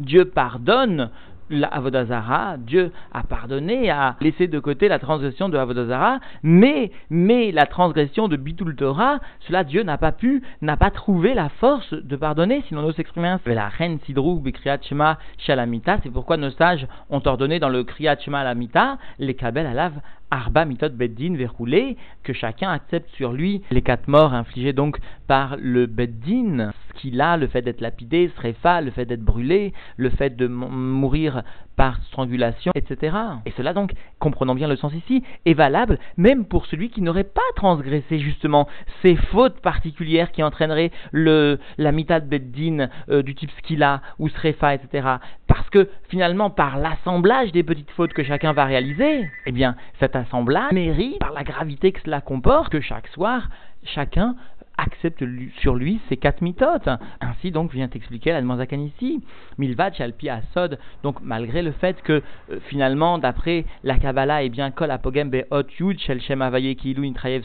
Dieu 0.00 0.24
pardonne 0.24 1.10
la 1.50 1.68
Avodazara, 1.68 2.56
Dieu 2.58 2.92
a 3.12 3.22
pardonné, 3.22 3.90
a 3.90 4.16
laissé 4.20 4.46
de 4.46 4.58
côté 4.58 4.88
la 4.88 4.98
transgression 4.98 5.48
de 5.48 5.58
Avodazara, 5.58 6.18
mais, 6.42 6.90
mais 7.10 7.52
la 7.52 7.66
transgression 7.66 8.28
de 8.28 8.36
Bitul 8.36 8.76
Torah, 8.76 9.18
cela 9.40 9.64
Dieu 9.64 9.82
n'a 9.82 9.98
pas 9.98 10.12
pu, 10.12 10.42
n'a 10.62 10.76
pas 10.76 10.90
trouvé 10.90 11.34
la 11.34 11.48
force 11.48 11.92
de 11.92 12.16
pardonner, 12.16 12.62
sinon 12.68 12.82
nous 12.82 12.92
s'exprimer 12.92 13.28
ainsi. 13.28 13.42
La 13.46 13.68
reine 13.68 13.98
Sidrou 14.06 14.40
Bikriyat 14.40 14.78
Shema 14.82 15.18
Shalamita, 15.38 15.98
c'est 16.02 16.10
pourquoi 16.10 16.36
nos 16.36 16.50
sages 16.50 16.86
ont 17.10 17.22
ordonné 17.24 17.58
dans 17.58 17.68
le 17.68 17.84
Kriyat 17.84 18.18
Shema 18.18 18.40
Alamita, 18.40 18.98
les 19.18 19.34
Kabel 19.34 19.66
Alav 19.66 19.92
Arba 20.30 20.64
Mitot 20.64 20.90
Beddin 20.90 21.34
verroulé, 21.36 21.96
que 22.22 22.32
chacun 22.32 22.70
accepte 22.70 23.10
sur 23.10 23.32
lui 23.32 23.62
les 23.70 23.82
quatre 23.82 24.08
morts 24.08 24.34
infligées 24.34 24.72
donc 24.72 24.98
par 25.26 25.56
le 25.58 25.86
Beddin, 25.86 26.72
ce 26.88 27.00
qu'il 27.00 27.20
a, 27.20 27.36
le 27.36 27.46
fait 27.46 27.62
d'être 27.62 27.80
lapidé, 27.80 28.30
Srefa, 28.36 28.80
le 28.80 28.90
fait 28.90 29.06
d'être 29.06 29.24
brûlé, 29.24 29.72
le 29.96 30.10
fait 30.10 30.36
de 30.36 30.46
mourir 30.46 31.42
par 31.76 32.02
strangulation, 32.04 32.72
etc. 32.74 33.16
Et 33.46 33.52
cela 33.56 33.72
donc, 33.72 33.92
comprenons 34.18 34.54
bien 34.54 34.68
le 34.68 34.76
sens 34.76 34.92
ici, 34.94 35.22
est 35.44 35.54
valable 35.54 35.98
même 36.16 36.44
pour 36.44 36.66
celui 36.66 36.90
qui 36.90 37.02
n'aurait 37.02 37.24
pas 37.24 37.40
transgressé 37.56 38.18
justement 38.18 38.68
ces 39.02 39.16
fautes 39.16 39.60
particulières 39.60 40.32
qui 40.32 40.42
entraîneraient 40.42 40.92
le, 41.12 41.58
la 41.78 41.92
mitad 41.92 42.28
beddin 42.28 42.88
euh, 43.08 43.22
du 43.22 43.34
type 43.34 43.50
skila 43.58 44.00
ou 44.18 44.28
srefa, 44.28 44.74
etc. 44.74 45.08
Parce 45.46 45.68
que 45.70 45.88
finalement, 46.08 46.50
par 46.50 46.78
l'assemblage 46.78 47.52
des 47.52 47.62
petites 47.62 47.90
fautes 47.90 48.12
que 48.12 48.22
chacun 48.22 48.52
va 48.52 48.64
réaliser, 48.64 49.28
eh 49.46 49.52
bien, 49.52 49.76
cet 50.00 50.16
assemblage 50.16 50.72
mérite, 50.72 51.18
par 51.18 51.32
la 51.32 51.44
gravité 51.44 51.92
que 51.92 52.00
cela 52.02 52.20
comporte, 52.20 52.70
que 52.70 52.80
chaque 52.80 53.08
soir, 53.08 53.48
chacun 53.84 54.36
accepte 54.78 55.24
sur 55.60 55.74
lui 55.74 56.00
ces 56.08 56.16
quatre 56.16 56.42
méthodes. 56.42 56.98
Ainsi 57.20 57.50
donc 57.50 57.72
vient 57.72 57.88
expliquer 57.88 58.32
la 58.32 58.42
Zakan 58.56 58.80
ici. 58.80 59.22
Milvad 59.58 59.94
Shalpi 59.94 60.28
Asod, 60.28 60.78
donc 61.02 61.20
malgré 61.22 61.62
le 61.62 61.72
fait 61.72 62.00
que 62.02 62.22
euh, 62.50 62.58
finalement 62.68 63.18
d'après 63.18 63.64
la 63.82 63.98
Kabbalah, 63.98 64.42
et 64.42 64.46
eh 64.46 64.48
bien 64.48 64.70
Kol 64.70 64.90
Apogem 64.90 65.30
Be'ot 65.30 65.64
Yud 65.78 65.98
Shel 66.00 66.20
Shem 66.20 66.42
Avaye 66.42 66.76
Kilu 66.76 67.06
Intrayev 67.06 67.44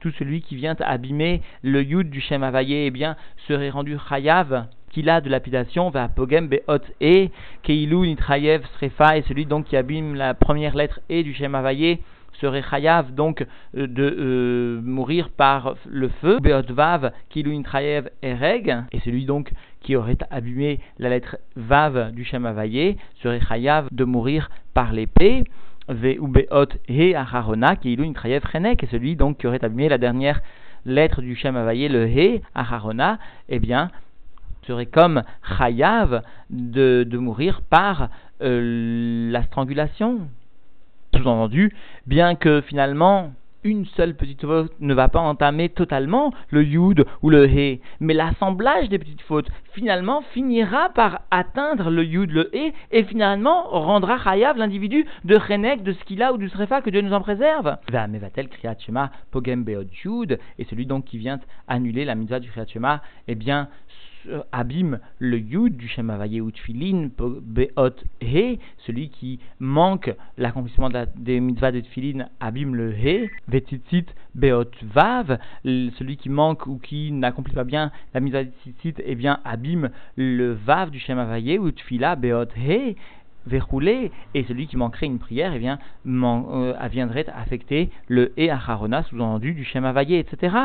tout 0.00 0.10
celui 0.12 0.42
qui 0.42 0.56
vient 0.56 0.76
abîmer 0.80 1.42
le 1.62 1.82
Yud 1.82 2.10
du 2.10 2.20
Shem 2.20 2.42
Avaye, 2.42 2.86
eh 2.86 2.90
bien 2.90 3.16
serait 3.46 3.70
rendu 3.70 3.96
Chayav 4.08 4.66
a 5.08 5.20
de 5.20 5.28
lapidation 5.28 5.90
va 5.90 6.08
Pogem 6.08 6.48
Be'ot 6.48 6.80
E 7.02 7.28
Keilu 7.62 8.06
Nitrayev 8.06 8.64
Srefa 8.76 9.18
et 9.18 9.22
celui 9.22 9.44
donc 9.44 9.66
qui 9.66 9.76
abîme 9.76 10.14
la 10.14 10.32
première 10.32 10.74
lettre 10.74 11.00
E 11.10 11.22
du 11.22 11.34
Shem 11.34 11.54
Avaye 11.54 11.98
serait 12.40 12.62
chayav 12.62 13.12
donc 13.14 13.46
euh, 13.76 13.86
de 13.86 14.02
euh, 14.02 14.80
mourir 14.82 15.30
par 15.30 15.74
le 15.86 16.08
feu, 16.08 16.38
Beotvav, 16.40 17.12
Trayev 17.64 18.10
Ereg, 18.22 18.76
et 18.92 19.00
celui 19.00 19.24
donc 19.24 19.52
qui 19.80 19.96
aurait 19.96 20.18
abîmé 20.30 20.80
la 20.98 21.08
lettre 21.08 21.36
Vav 21.56 22.12
du 22.12 22.24
Shem 22.24 22.44
serait 23.22 23.40
chayav 23.40 23.88
de 23.92 24.04
mourir 24.04 24.50
par 24.74 24.92
l'épée. 24.92 25.44
Beot 25.88 26.72
He 26.88 27.14
Kilun 27.80 28.12
Trayev 28.12 28.42
Renek, 28.52 28.82
et 28.82 28.86
celui 28.86 29.14
donc 29.14 29.38
qui 29.38 29.46
aurait 29.46 29.64
abîmé 29.64 29.88
la 29.88 29.98
dernière 29.98 30.40
lettre 30.84 31.20
du 31.20 31.36
Shem 31.36 31.56
le 31.56 32.06
He 32.08 32.42
Aharona, 32.54 33.18
eh 33.48 33.58
bien, 33.58 33.90
serait 34.66 34.86
comme 34.86 35.22
chayav 35.58 36.22
de, 36.50 37.04
de 37.08 37.18
mourir 37.18 37.62
par 37.62 38.08
euh, 38.42 39.30
la 39.30 39.42
strangulation. 39.44 40.28
Sous-entendu, 41.16 41.72
bien 42.06 42.34
que 42.34 42.60
finalement 42.60 43.32
une 43.64 43.84
seule 43.96 44.14
petite 44.14 44.42
faute 44.42 44.72
ne 44.78 44.94
va 44.94 45.08
pas 45.08 45.18
entamer 45.18 45.68
totalement 45.68 46.32
le 46.50 46.62
yud 46.62 47.04
ou 47.22 47.30
le 47.30 47.48
he, 47.48 47.80
mais 47.98 48.14
l'assemblage 48.14 48.88
des 48.88 48.98
petites 48.98 49.22
fautes 49.22 49.48
finalement 49.72 50.22
finira 50.32 50.90
par 50.90 51.22
atteindre 51.30 51.90
le 51.90 52.04
yud, 52.04 52.30
le 52.30 52.54
he, 52.54 52.72
et 52.92 53.02
finalement 53.04 53.64
rendra 53.70 54.18
chayav 54.18 54.56
l'individu 54.56 55.04
de 55.24 55.38
chenek, 55.38 55.82
de 55.82 55.92
skila 55.92 56.32
ou 56.32 56.38
du 56.38 56.48
srefa 56.48 56.80
que 56.80 56.90
Dieu 56.90 57.00
nous 57.00 57.12
en 57.12 57.20
préserve. 57.20 57.76
Va 57.90 58.06
mevatel 58.06 58.48
kriyat 58.48 58.78
shema 58.78 59.10
pogem 59.32 59.64
beod 59.64 59.88
yud, 60.04 60.38
et 60.58 60.64
celui 60.64 60.86
donc 60.86 61.06
qui 61.06 61.18
vient 61.18 61.40
annuler 61.66 62.04
la 62.04 62.14
mitzvah 62.14 62.40
du 62.40 62.50
kriyat 62.50 62.68
shema, 62.68 63.02
eh 63.26 63.34
bien 63.34 63.68
abîme 64.52 64.98
le 65.18 65.38
yud 65.38 65.76
du 65.76 65.88
Shem 65.88 66.10
ou 66.10 66.50
Tfilin, 66.50 67.10
Beot 67.18 68.04
He, 68.20 68.58
celui 68.78 69.10
qui 69.10 69.38
manque 69.60 70.14
l'accomplissement 70.38 70.88
de 70.88 71.06
des 71.16 71.40
mitzvahs 71.40 71.72
de 71.72 71.80
Tfilin 71.80 72.26
abîme 72.40 72.74
le 72.74 72.92
He, 72.92 73.30
Vetitzit 73.48 74.06
Beot 74.34 74.70
Vav, 74.82 75.38
celui 75.64 76.16
qui 76.16 76.28
manque 76.28 76.66
ou 76.66 76.78
qui 76.78 77.12
n'accomplit 77.12 77.54
pas 77.54 77.64
bien 77.64 77.90
la 78.14 78.20
mitzvah 78.20 78.44
de 78.44 78.50
Tzitzit, 78.62 78.94
eh 79.04 79.14
bien 79.14 79.40
abîme 79.44 79.90
le 80.16 80.52
Vav 80.52 80.90
du 80.90 80.98
Shem 80.98 81.18
ou 81.18 81.70
Tfila 81.70 82.16
Beot 82.16 82.50
He, 82.56 82.96
verroulé, 83.46 84.10
et 84.34 84.44
celui 84.44 84.66
qui 84.66 84.76
manquerait 84.76 85.06
une 85.06 85.18
prière, 85.18 85.52
eh 85.54 85.58
bien, 85.58 85.78
euh, 86.06 86.74
viendrait 86.90 87.26
affecter 87.28 87.90
le 88.08 88.32
E 88.38 88.50
Acharona, 88.50 89.02
sous-entendu 89.04 89.54
du 89.54 89.64
Shem 89.64 89.86
etc. 89.96 90.56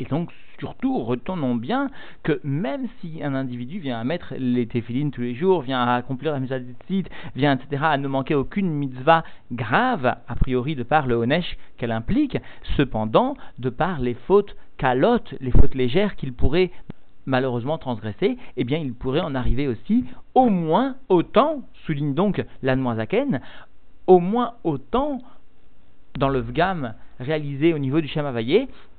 Et 0.00 0.04
donc, 0.04 0.30
surtout, 0.58 1.02
retournons 1.02 1.54
bien 1.54 1.90
que 2.22 2.40
même 2.44 2.86
si 3.00 3.22
un 3.22 3.34
individu 3.34 3.80
vient 3.80 3.98
à 3.98 4.04
mettre 4.04 4.34
les 4.38 4.66
téphilines 4.66 5.10
tous 5.10 5.22
les 5.22 5.34
jours, 5.34 5.62
vient 5.62 5.80
à 5.80 5.94
accomplir 5.94 6.32
la 6.32 6.40
mitzvah 6.40 6.58
vient, 7.34 7.56
etc., 7.56 7.82
à 7.84 7.98
ne 7.98 8.08
manquer 8.08 8.34
aucune 8.34 8.70
mitzvah 8.70 9.24
grave, 9.52 10.06
a 10.06 10.34
priori 10.36 10.76
de 10.76 10.82
par 10.82 11.06
le 11.06 11.16
honesh 11.16 11.56
qu'elle 11.76 11.92
implique, 11.92 12.38
cependant, 12.76 13.36
de 13.58 13.70
par 13.70 14.00
les 14.00 14.14
fautes 14.14 14.56
calottes, 14.76 15.34
les 15.40 15.50
fautes 15.50 15.74
légères 15.74 16.16
qu'il 16.16 16.32
pourrait 16.32 16.70
malheureusement 17.26 17.76
transgresser, 17.76 18.38
eh 18.56 18.64
bien 18.64 18.78
il 18.78 18.94
pourrait 18.94 19.20
en 19.20 19.34
arriver 19.34 19.68
aussi 19.68 20.04
au 20.34 20.48
moins 20.48 20.96
autant, 21.08 21.62
souligne 21.84 22.14
donc 22.14 22.42
l'Anmoisaken, 22.62 23.40
au 24.06 24.18
moins 24.18 24.54
autant 24.64 25.18
dans 26.18 26.30
le 26.30 26.40
Vgam 26.40 26.94
réalisé 27.20 27.74
au 27.74 27.78
niveau 27.78 28.00
du 28.00 28.08
Shem 28.08 28.26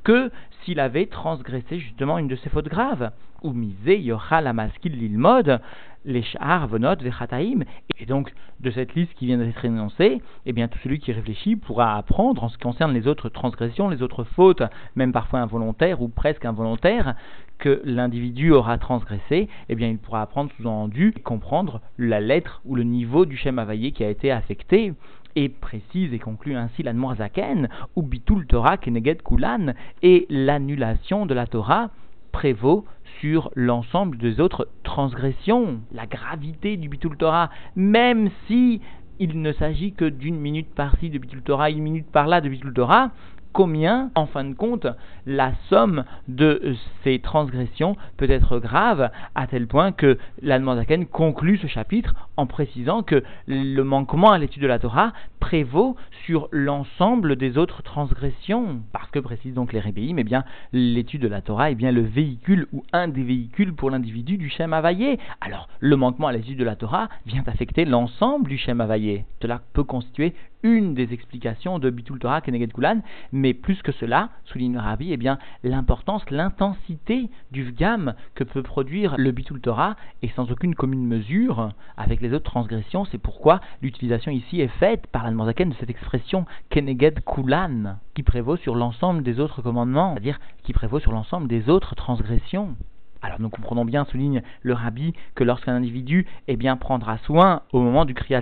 que 0.04 0.32
s'il 0.62 0.80
avait 0.80 1.06
transgressé 1.06 1.80
justement 1.80 2.18
une 2.18 2.28
de 2.28 2.36
ces 2.36 2.50
fautes 2.50 2.70
graves. 2.70 3.12
Ou 3.42 3.54
misé 3.54 3.98
yochal 4.00 4.48
amaskil 4.48 4.98
lilmod, 4.98 5.62
les 6.06 6.24
shahar 6.24 6.68
venot 6.68 6.96
vechataim. 7.00 7.64
Et 8.00 8.06
donc, 8.06 8.34
de 8.60 8.72
cette 8.72 8.96
liste 8.96 9.14
qui 9.14 9.28
vient 9.28 9.38
d'être 9.38 9.64
énoncée, 9.64 10.22
eh 10.46 10.54
bien, 10.54 10.68
tout 10.68 10.80
celui 10.80 11.00
qui 11.00 11.12
réfléchit 11.12 11.56
pourra 11.56 11.98
apprendre 11.98 12.44
en 12.44 12.50
ce 12.50 12.58
qui 12.58 12.64
concerne 12.64 12.94
les 12.94 13.08
autres 13.08 13.30
transgressions, 13.30 13.90
les 13.90 14.02
autres 14.02 14.24
fautes, 14.24 14.64
même 14.96 15.14
parfois 15.14 15.40
involontaires 15.40 16.02
ou 16.02 16.10
presque 16.10 16.46
involontaires, 16.46 17.16
que 17.60 17.82
l'individu 17.84 18.52
aura 18.52 18.78
transgressé, 18.78 19.50
eh 19.68 19.76
bien, 19.76 19.90
il 19.90 19.98
pourra 19.98 20.22
apprendre 20.22 20.52
sous-entendu 20.58 21.14
comprendre 21.24 21.82
la 21.98 22.22
lettre 22.22 22.62
ou 22.66 22.76
le 22.76 22.84
niveau 22.84 23.26
du 23.26 23.36
Shem 23.36 23.62
qui 23.94 24.04
a 24.04 24.10
été 24.10 24.32
affecté 24.32 24.94
et 25.36 25.50
précise 25.50 26.14
et 26.14 26.20
conclut 26.20 26.56
ainsi 26.56 26.84
la 26.84 26.94
Zaken, 27.16 27.70
ou 27.96 28.02
Bitul 28.02 28.46
Torah 28.46 28.78
Keneged 28.78 29.22
Kulan, 29.24 29.74
et 30.02 30.26
l'annulation 30.30 31.26
de 31.26 31.34
la 31.34 31.48
Torah 31.48 31.90
prévaut 32.32 32.86
sur 33.22 33.52
l'ensemble 33.56 34.18
des 34.18 34.40
autres 34.40 34.70
transgressions. 34.84 35.82
La 35.92 36.06
gravité 36.06 36.78
du 36.78 36.90
Bitul 36.90 37.18
Torah, 37.18 37.50
même 37.76 38.30
si 38.48 38.82
il 39.20 39.42
ne 39.42 39.52
s'agit 39.52 39.94
que 39.94 40.06
d'une 40.06 40.40
minute 40.40 40.74
par-ci 40.74 41.10
de 41.10 41.18
Bitul 41.18 41.42
Torah, 41.42 41.70
une 41.70 41.84
minute 41.84 42.10
par-là 42.10 42.40
de 42.42 42.50
Bitul 42.50 42.74
Torah, 42.74 43.12
combien, 43.54 44.12
en 44.16 44.26
fin 44.26 44.44
de 44.44 44.54
compte, 44.54 44.88
la 45.26 45.54
somme 45.70 46.04
de 46.28 46.76
ces 47.04 47.20
transgressions 47.20 47.96
peut 48.18 48.30
être 48.30 48.60
grave, 48.60 49.12
à 49.36 49.48
tel 49.48 49.68
point 49.68 49.92
que 49.92 50.18
l'Almanzaken 50.42 51.06
conclut 51.06 51.58
ce 51.58 51.68
chapitre 51.68 52.14
en 52.38 52.46
précisant 52.46 53.04
que 53.04 53.24
le 53.48 53.84
manquement 53.84 54.32
à 54.32 54.38
l'étude 54.38 54.64
de 54.64 54.68
la 54.68 54.80
Torah 54.80 55.14
prévaut 55.40 55.96
sur 56.26 56.48
l'ensemble 56.52 57.36
des 57.36 57.58
autres 57.58 57.82
transgressions. 57.82 58.82
Parce 58.94 59.10
que, 59.10 59.20
précise 59.20 59.54
donc 59.54 59.74
les 59.74 59.80
rébéim, 59.80 60.16
bien, 60.24 60.44
l'étude 60.74 61.22
de 61.22 61.28
la 61.28 61.42
Torah 61.42 61.72
est 61.72 61.76
bien 61.76 61.92
le 61.92 62.02
véhicule 62.02 62.68
ou 62.72 62.84
un 62.94 63.08
des 63.08 63.24
véhicules 63.24 63.74
pour 63.74 63.90
l'individu 63.90 64.38
du 64.38 64.50
Shem 64.50 64.74
Havaillé. 64.74 65.20
Alors, 65.42 65.68
le 65.80 65.96
manquement 65.96 66.28
à 66.28 66.34
l'étude 66.34 66.60
de 66.60 66.64
la 66.64 66.76
Torah 66.76 67.10
vient 67.26 67.44
affecter 67.48 67.86
l'ensemble 67.86 68.50
du 68.50 68.58
Shem 68.58 68.82
Havaillé. 68.82 69.26
Cela 69.42 69.62
peut 69.74 69.84
constituer 69.84 70.34
une 70.64 70.94
des 70.94 71.14
explications 71.14 71.80
de 71.80 71.90
Bitul 71.90 72.20
Torah 72.20 72.42
Keneged 72.42 72.74
Kulan, 72.74 73.02
mais 73.32 73.54
plus 73.54 73.82
que 73.82 73.92
cela, 73.94 74.30
souligne 74.46 74.78
Rabbi, 74.78 75.12
eh 75.12 75.18
bien, 75.18 75.40
l'importance, 75.64 76.30
l'intensité 76.30 77.30
du 77.52 77.64
Vgam 77.64 78.14
que 78.36 78.44
peut 78.44 78.64
produire 78.64 79.16
le 79.18 79.32
Bitul 79.32 79.62
Torah 79.62 79.96
est 80.22 80.34
sans 80.36 80.52
aucune 80.52 80.76
commune 80.76 81.06
mesure 81.06 81.72
avec 81.98 82.22
les 82.22 82.34
autres 82.34 82.52
transgressions. 82.52 83.06
C'est 83.06 83.18
pourquoi 83.18 83.62
l'utilisation 83.82 84.32
ici 84.32 84.62
est 84.62 84.68
faite 84.80 85.08
par 85.08 85.24
la 85.24 85.32
de 85.50 85.74
cette 85.80 85.90
expression 85.90 86.46
Keneged 86.70 87.22
Kulan, 87.26 87.98
qui 88.14 88.24
prévaut 88.24 88.58
sur 88.58 88.76
l'ensemble 88.76 89.24
des 89.24 89.40
autres 89.40 89.62
commandements, 89.62 90.14
c'est-à-dire 90.14 90.40
qui 90.64 90.74
prévaut 90.74 91.00
sur 91.00 91.12
l'ensemble 91.12 91.48
des 91.48 91.70
autres 91.70 91.96
transgressions. 91.96 92.76
Alors 93.22 93.42
nous 93.42 93.50
comprenons 93.50 93.84
bien, 93.84 94.06
souligne 94.06 94.42
le 94.62 94.74
rabbi, 94.74 95.14
que 95.36 95.44
lorsqu'un 95.44 95.76
individu 95.76 96.26
eh 96.48 96.56
bien, 96.56 96.78
prendra 96.78 97.18
soin 97.20 97.64
au 97.74 97.82
moment 97.82 98.06
du 98.06 98.14
Kriyat 98.14 98.42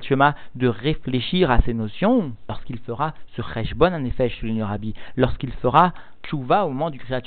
de 0.56 0.68
réfléchir 0.68 1.50
à 1.50 1.62
ces 1.62 1.74
notions, 1.74 2.34
lorsqu'il 2.48 2.78
fera 2.80 3.14
ce 3.36 3.42
bon 3.76 3.94
en 3.94 4.04
effet, 4.06 4.30
souligne 4.40 4.60
le 4.60 4.66
rabbi, 4.66 4.94
lorsqu'il 5.16 5.52
fera 5.54 5.94
tchouva 6.24 6.66
au 6.66 6.70
moment 6.70 6.90
du 6.90 7.00
Kriyat 7.00 7.22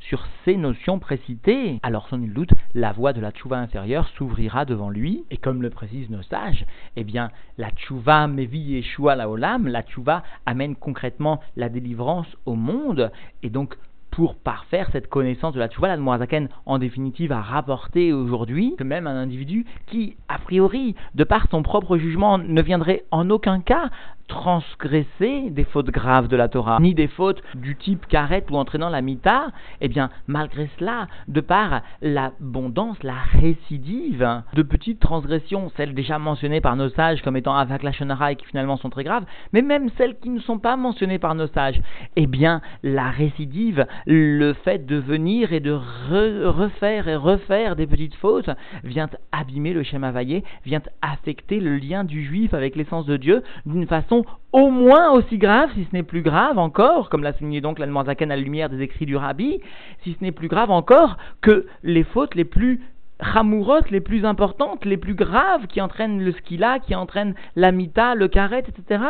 sur 0.00 0.26
ces 0.44 0.56
notions 0.56 0.98
précitées, 0.98 1.78
alors 1.82 2.08
sans 2.08 2.18
nul 2.18 2.32
doute 2.32 2.50
la 2.74 2.92
voie 2.92 3.12
de 3.12 3.20
la 3.20 3.30
tchouva 3.30 3.58
inférieure 3.58 4.08
s'ouvrira 4.16 4.64
devant 4.64 4.90
lui, 4.90 5.24
et 5.30 5.36
comme 5.36 5.62
le 5.62 5.70
précisent 5.70 6.10
nos 6.10 6.22
sages, 6.22 6.64
eh 6.96 7.04
bien 7.04 7.30
la 7.58 7.70
tchouva 7.70 8.26
mevi 8.26 8.58
Yeshua 8.58 9.14
la 9.14 9.28
olam, 9.28 9.68
la 9.68 9.82
tchouva 9.82 10.22
amène 10.44 10.74
concrètement 10.74 11.40
la 11.56 11.68
délivrance 11.68 12.36
au 12.46 12.54
monde, 12.54 13.12
et 13.42 13.50
donc 13.50 13.76
pour 14.16 14.34
parfaire 14.34 14.88
cette 14.92 15.08
connaissance 15.08 15.52
de 15.52 15.58
la 15.58 15.68
tchouva, 15.68 15.88
la 15.88 15.98
Moazaken, 15.98 16.48
en 16.64 16.78
définitive, 16.78 17.32
a 17.32 17.42
rapporté 17.42 18.14
aujourd'hui 18.14 18.74
que 18.78 18.82
même 18.82 19.06
un 19.06 19.14
individu 19.14 19.66
qui, 19.88 20.16
a 20.26 20.38
priori, 20.38 20.94
de 21.14 21.22
par 21.22 21.48
son 21.50 21.62
propre 21.62 21.98
jugement, 21.98 22.38
ne 22.38 22.62
viendrait 22.62 23.04
en 23.10 23.28
aucun 23.28 23.60
cas 23.60 23.90
transgresser 24.28 25.50
des 25.50 25.64
fautes 25.64 25.90
graves 25.90 26.28
de 26.28 26.36
la 26.36 26.48
Torah, 26.48 26.78
ni 26.80 26.94
des 26.94 27.08
fautes 27.08 27.42
du 27.54 27.76
type 27.76 28.06
karet 28.06 28.44
ou 28.50 28.56
entraînant 28.56 28.88
la 28.88 29.02
mita, 29.02 29.48
eh 29.80 29.88
bien, 29.88 30.10
malgré 30.26 30.68
cela, 30.78 31.08
de 31.28 31.40
par 31.40 31.82
l'abondance, 32.02 33.02
la 33.02 33.14
récidive 33.40 34.42
de 34.54 34.62
petites 34.62 35.00
transgressions, 35.00 35.70
celles 35.76 35.94
déjà 35.94 36.18
mentionnées 36.18 36.60
par 36.60 36.76
nos 36.76 36.88
sages 36.88 37.22
comme 37.22 37.36
étant 37.36 37.56
avak 37.56 37.82
la 37.82 37.92
et 38.30 38.36
qui 38.36 38.46
finalement 38.46 38.76
sont 38.76 38.90
très 38.90 39.04
graves, 39.04 39.24
mais 39.52 39.62
même 39.62 39.88
celles 39.96 40.18
qui 40.18 40.30
ne 40.30 40.40
sont 40.40 40.58
pas 40.58 40.76
mentionnées 40.76 41.18
par 41.18 41.34
nos 41.34 41.46
sages, 41.48 41.80
eh 42.16 42.26
bien, 42.26 42.60
la 42.82 43.10
récidive, 43.10 43.86
le 44.06 44.52
fait 44.52 44.86
de 44.86 44.96
venir 44.96 45.52
et 45.52 45.60
de 45.60 45.72
refaire 45.72 47.08
et 47.08 47.16
refaire 47.16 47.76
des 47.76 47.86
petites 47.86 48.14
fautes, 48.16 48.50
vient 48.84 49.08
abîmer 49.32 49.72
le 49.72 49.82
schéma 49.82 50.10
vaillé, 50.10 50.44
vient 50.64 50.82
affecter 51.02 51.60
le 51.60 51.76
lien 51.76 52.04
du 52.04 52.24
juif 52.24 52.54
avec 52.54 52.76
l'essence 52.76 53.06
de 53.06 53.16
Dieu 53.16 53.42
d'une 53.64 53.86
façon 53.86 54.15
au 54.52 54.70
moins 54.70 55.10
aussi 55.10 55.38
grave, 55.38 55.70
si 55.74 55.84
ce 55.84 55.94
n'est 55.94 56.02
plus 56.02 56.22
grave 56.22 56.58
encore, 56.58 57.08
comme 57.08 57.22
l'a 57.22 57.32
souligné 57.34 57.60
donc 57.60 57.78
l'Almanzaken 57.78 58.30
à 58.30 58.36
la 58.36 58.42
lumière 58.42 58.70
des 58.70 58.80
écrits 58.80 59.06
du 59.06 59.16
Rabbi, 59.16 59.60
si 60.02 60.14
ce 60.18 60.24
n'est 60.24 60.32
plus 60.32 60.48
grave 60.48 60.70
encore 60.70 61.18
que 61.40 61.66
les 61.82 62.04
fautes 62.04 62.34
les 62.34 62.44
plus 62.44 62.80
ramourotes, 63.20 63.90
les 63.90 64.00
plus 64.00 64.24
importantes, 64.24 64.84
les 64.84 64.96
plus 64.96 65.14
graves, 65.14 65.66
qui 65.66 65.80
entraînent 65.80 66.22
le 66.22 66.32
skila, 66.32 66.78
qui 66.80 66.94
entraînent 66.94 67.34
la 67.54 67.72
mita, 67.72 68.14
le 68.14 68.28
karet, 68.28 68.64
etc. 68.68 69.02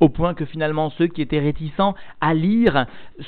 Au 0.00 0.08
point 0.08 0.34
que 0.34 0.44
finalement 0.44 0.90
ceux 0.90 1.08
qui 1.08 1.22
étaient 1.22 1.40
réticents 1.40 1.96
à 2.20 2.32
lire 2.32 2.86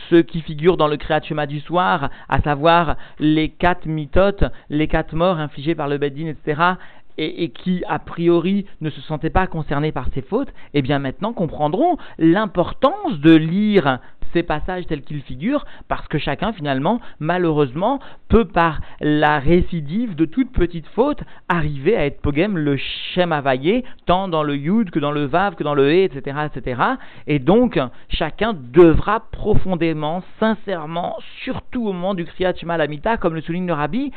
ce 0.08 0.16
qui 0.16 0.40
figure 0.40 0.76
dans 0.76 0.86
le 0.86 0.96
Kriyat 0.96 1.46
du 1.46 1.58
soir, 1.58 2.10
à 2.28 2.40
savoir 2.42 2.96
les 3.18 3.48
quatre 3.48 3.86
mitotes, 3.86 4.44
les 4.68 4.86
quatre 4.86 5.16
morts 5.16 5.38
infligés 5.38 5.74
par 5.74 5.88
le 5.88 5.98
Beddin, 5.98 6.28
etc., 6.28 6.74
et, 7.20 7.50
qui 7.50 7.83
a 7.88 7.98
priori 7.98 8.66
ne 8.80 8.90
se 8.90 9.00
sentaient 9.02 9.30
pas 9.30 9.46
concernés 9.46 9.92
par 9.92 10.09
ces 10.14 10.22
fautes, 10.22 10.52
eh 10.74 10.83
bien 10.83 10.98
maintenant 10.98 11.33
comprendront 11.33 11.96
l'importance 12.18 13.18
de 13.20 13.35
lire 13.35 14.00
ces 14.33 14.42
passages 14.42 14.87
tels 14.87 15.02
qu'ils 15.02 15.22
figurent, 15.22 15.64
parce 15.88 16.06
que 16.09 16.18
chacun 16.18 16.52
finalement, 16.52 17.00
malheureusement, 17.18 18.00
peut 18.28 18.44
par 18.44 18.80
la 19.00 19.38
récidive 19.38 20.14
de 20.14 20.24
toute 20.24 20.52
petite 20.52 20.87
faute 20.88 21.20
arriver 21.48 21.96
à 21.96 22.06
être 22.06 22.20
pogem 22.20 22.56
le 22.56 22.76
shem 22.76 23.33
availlé, 23.33 23.85
tant 24.06 24.28
dans 24.28 24.42
le 24.42 24.56
yud 24.56 24.90
que 24.90 24.98
dans 24.98 25.11
le 25.11 25.24
vav, 25.24 25.56
que 25.56 25.64
dans 25.64 25.74
le 25.74 25.92
he, 25.92 26.04
etc., 26.04 26.38
etc. 26.46 26.83
Et 27.26 27.38
donc, 27.38 27.78
chacun 28.09 28.54
devra 28.54 29.24
profondément, 29.33 30.22
sincèrement, 30.38 31.16
surtout 31.42 31.88
au 31.88 31.92
moment 31.92 32.14
du 32.14 32.24
kriyat 32.24 32.54
shema 32.54 32.76
lamita, 32.76 33.16
comme 33.16 33.35
le 33.35 33.40
souligne 33.40 33.66
le 33.66 33.72
rabbi, 33.72 34.12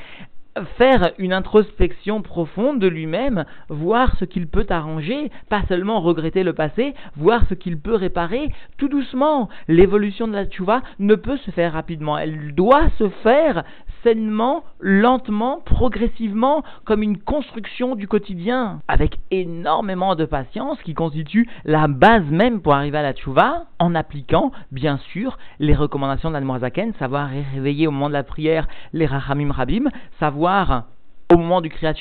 faire 0.78 1.12
une 1.18 1.34
introspection 1.34 2.22
profonde 2.22 2.80
de 2.80 2.88
lui-même, 2.88 3.46
voir 3.70 4.16
ce 4.18 4.26
qu'il 4.26 4.48
peut 4.48 4.66
arranger, 4.70 5.32
pas 5.50 5.64
seulement 5.68 6.02
regretter 6.02 6.44
le 6.44 6.54
passé, 6.54 6.94
voir 7.16 7.44
ce 7.50 7.54
qu'il 7.54 7.80
peut 7.80 7.96
réparer, 7.96 8.52
tout 8.78 8.88
doucement. 8.88 9.50
L'évolution 9.68 10.28
de 10.28 10.34
la 10.34 10.46
tchouva 10.46 10.82
ne 11.00 11.16
peut 11.16 11.38
se 11.38 11.52
faire 11.52 11.74
rapidement, 11.74 12.18
elle 12.18 12.54
doit 12.54 12.90
se 12.98 13.10
faire 13.10 13.64
sainement, 14.04 14.64
lentement, 14.80 15.62
progressivement, 15.66 16.64
comme 16.86 17.04
une 17.04 17.18
construction 17.18 17.96
du 17.96 18.08
quotidien, 18.08 18.82
avec 18.88 19.18
énormément 19.32 20.16
de 20.16 20.26
patience 20.26 20.78
qui 20.84 20.94
constitue 20.94 21.50
la 21.66 21.88
base 21.88 22.26
même 22.30 22.62
pour 22.62 22.74
arriver 22.74 22.98
à 22.98 23.02
la 23.02 23.14
tchouva, 23.14 23.66
en 23.80 23.96
appliquant, 23.96 24.52
bien 24.72 24.98
sûr, 25.12 25.38
les 25.60 25.74
recommandations 25.74 26.32
d'Admorazaken, 26.32 26.94
savoir 27.00 27.30
réveiller 27.54 27.88
au 27.88 27.92
moment 27.92 28.10
de 28.10 28.14
la 28.14 28.24
prière 28.24 28.68
les 28.92 29.06
rachamim 29.06 29.52
rabim, 29.52 29.90
savoir 30.20 30.86
au 31.34 31.38
moment 31.38 31.62
du 31.62 31.70
Kriyat 31.70 31.94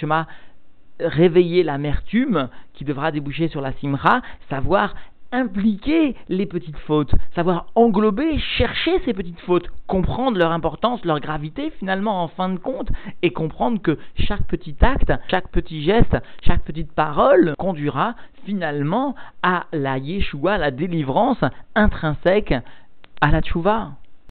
réveiller 1.01 1.62
l'amertume 1.62 2.49
qui 2.75 2.85
devra 2.85 3.11
déboucher 3.11 3.49
sur 3.49 3.61
la 3.61 3.73
simra, 3.73 4.23
savoir 4.49 4.95
impliquer 5.33 6.14
les 6.29 6.47
petites 6.47 6.79
fautes, 6.79 7.14
savoir 7.35 7.66
englober, 7.75 8.38
chercher 8.38 9.01
ces 9.05 9.14
petites 9.14 9.40
fautes, 9.40 9.68
comprendre 9.87 10.38
leur 10.38 10.53
importance, 10.53 11.05
leur 11.05 11.21
gravité 11.21 11.71
finalement 11.79 12.23
en 12.23 12.29
fin 12.29 12.51
de 12.51 12.59
compte, 12.59 12.90
et 13.23 13.33
comprendre 13.33 13.81
que 13.81 13.99
chaque 14.16 14.47
petit 14.47 14.77
acte, 14.81 15.12
chaque 15.31 15.49
petit 15.49 15.83
geste, 15.83 16.16
chaque 16.42 16.62
petite 16.62 16.92
parole 16.92 17.55
conduira 17.59 18.14
finalement 18.45 19.14
à 19.42 19.64
la 19.73 19.99
Yeshua, 19.99 20.59
la 20.59 20.71
délivrance 20.71 21.42
intrinsèque 21.75 22.55
à 23.21 23.31
la 23.31 23.40
Tchouva. 23.40 23.92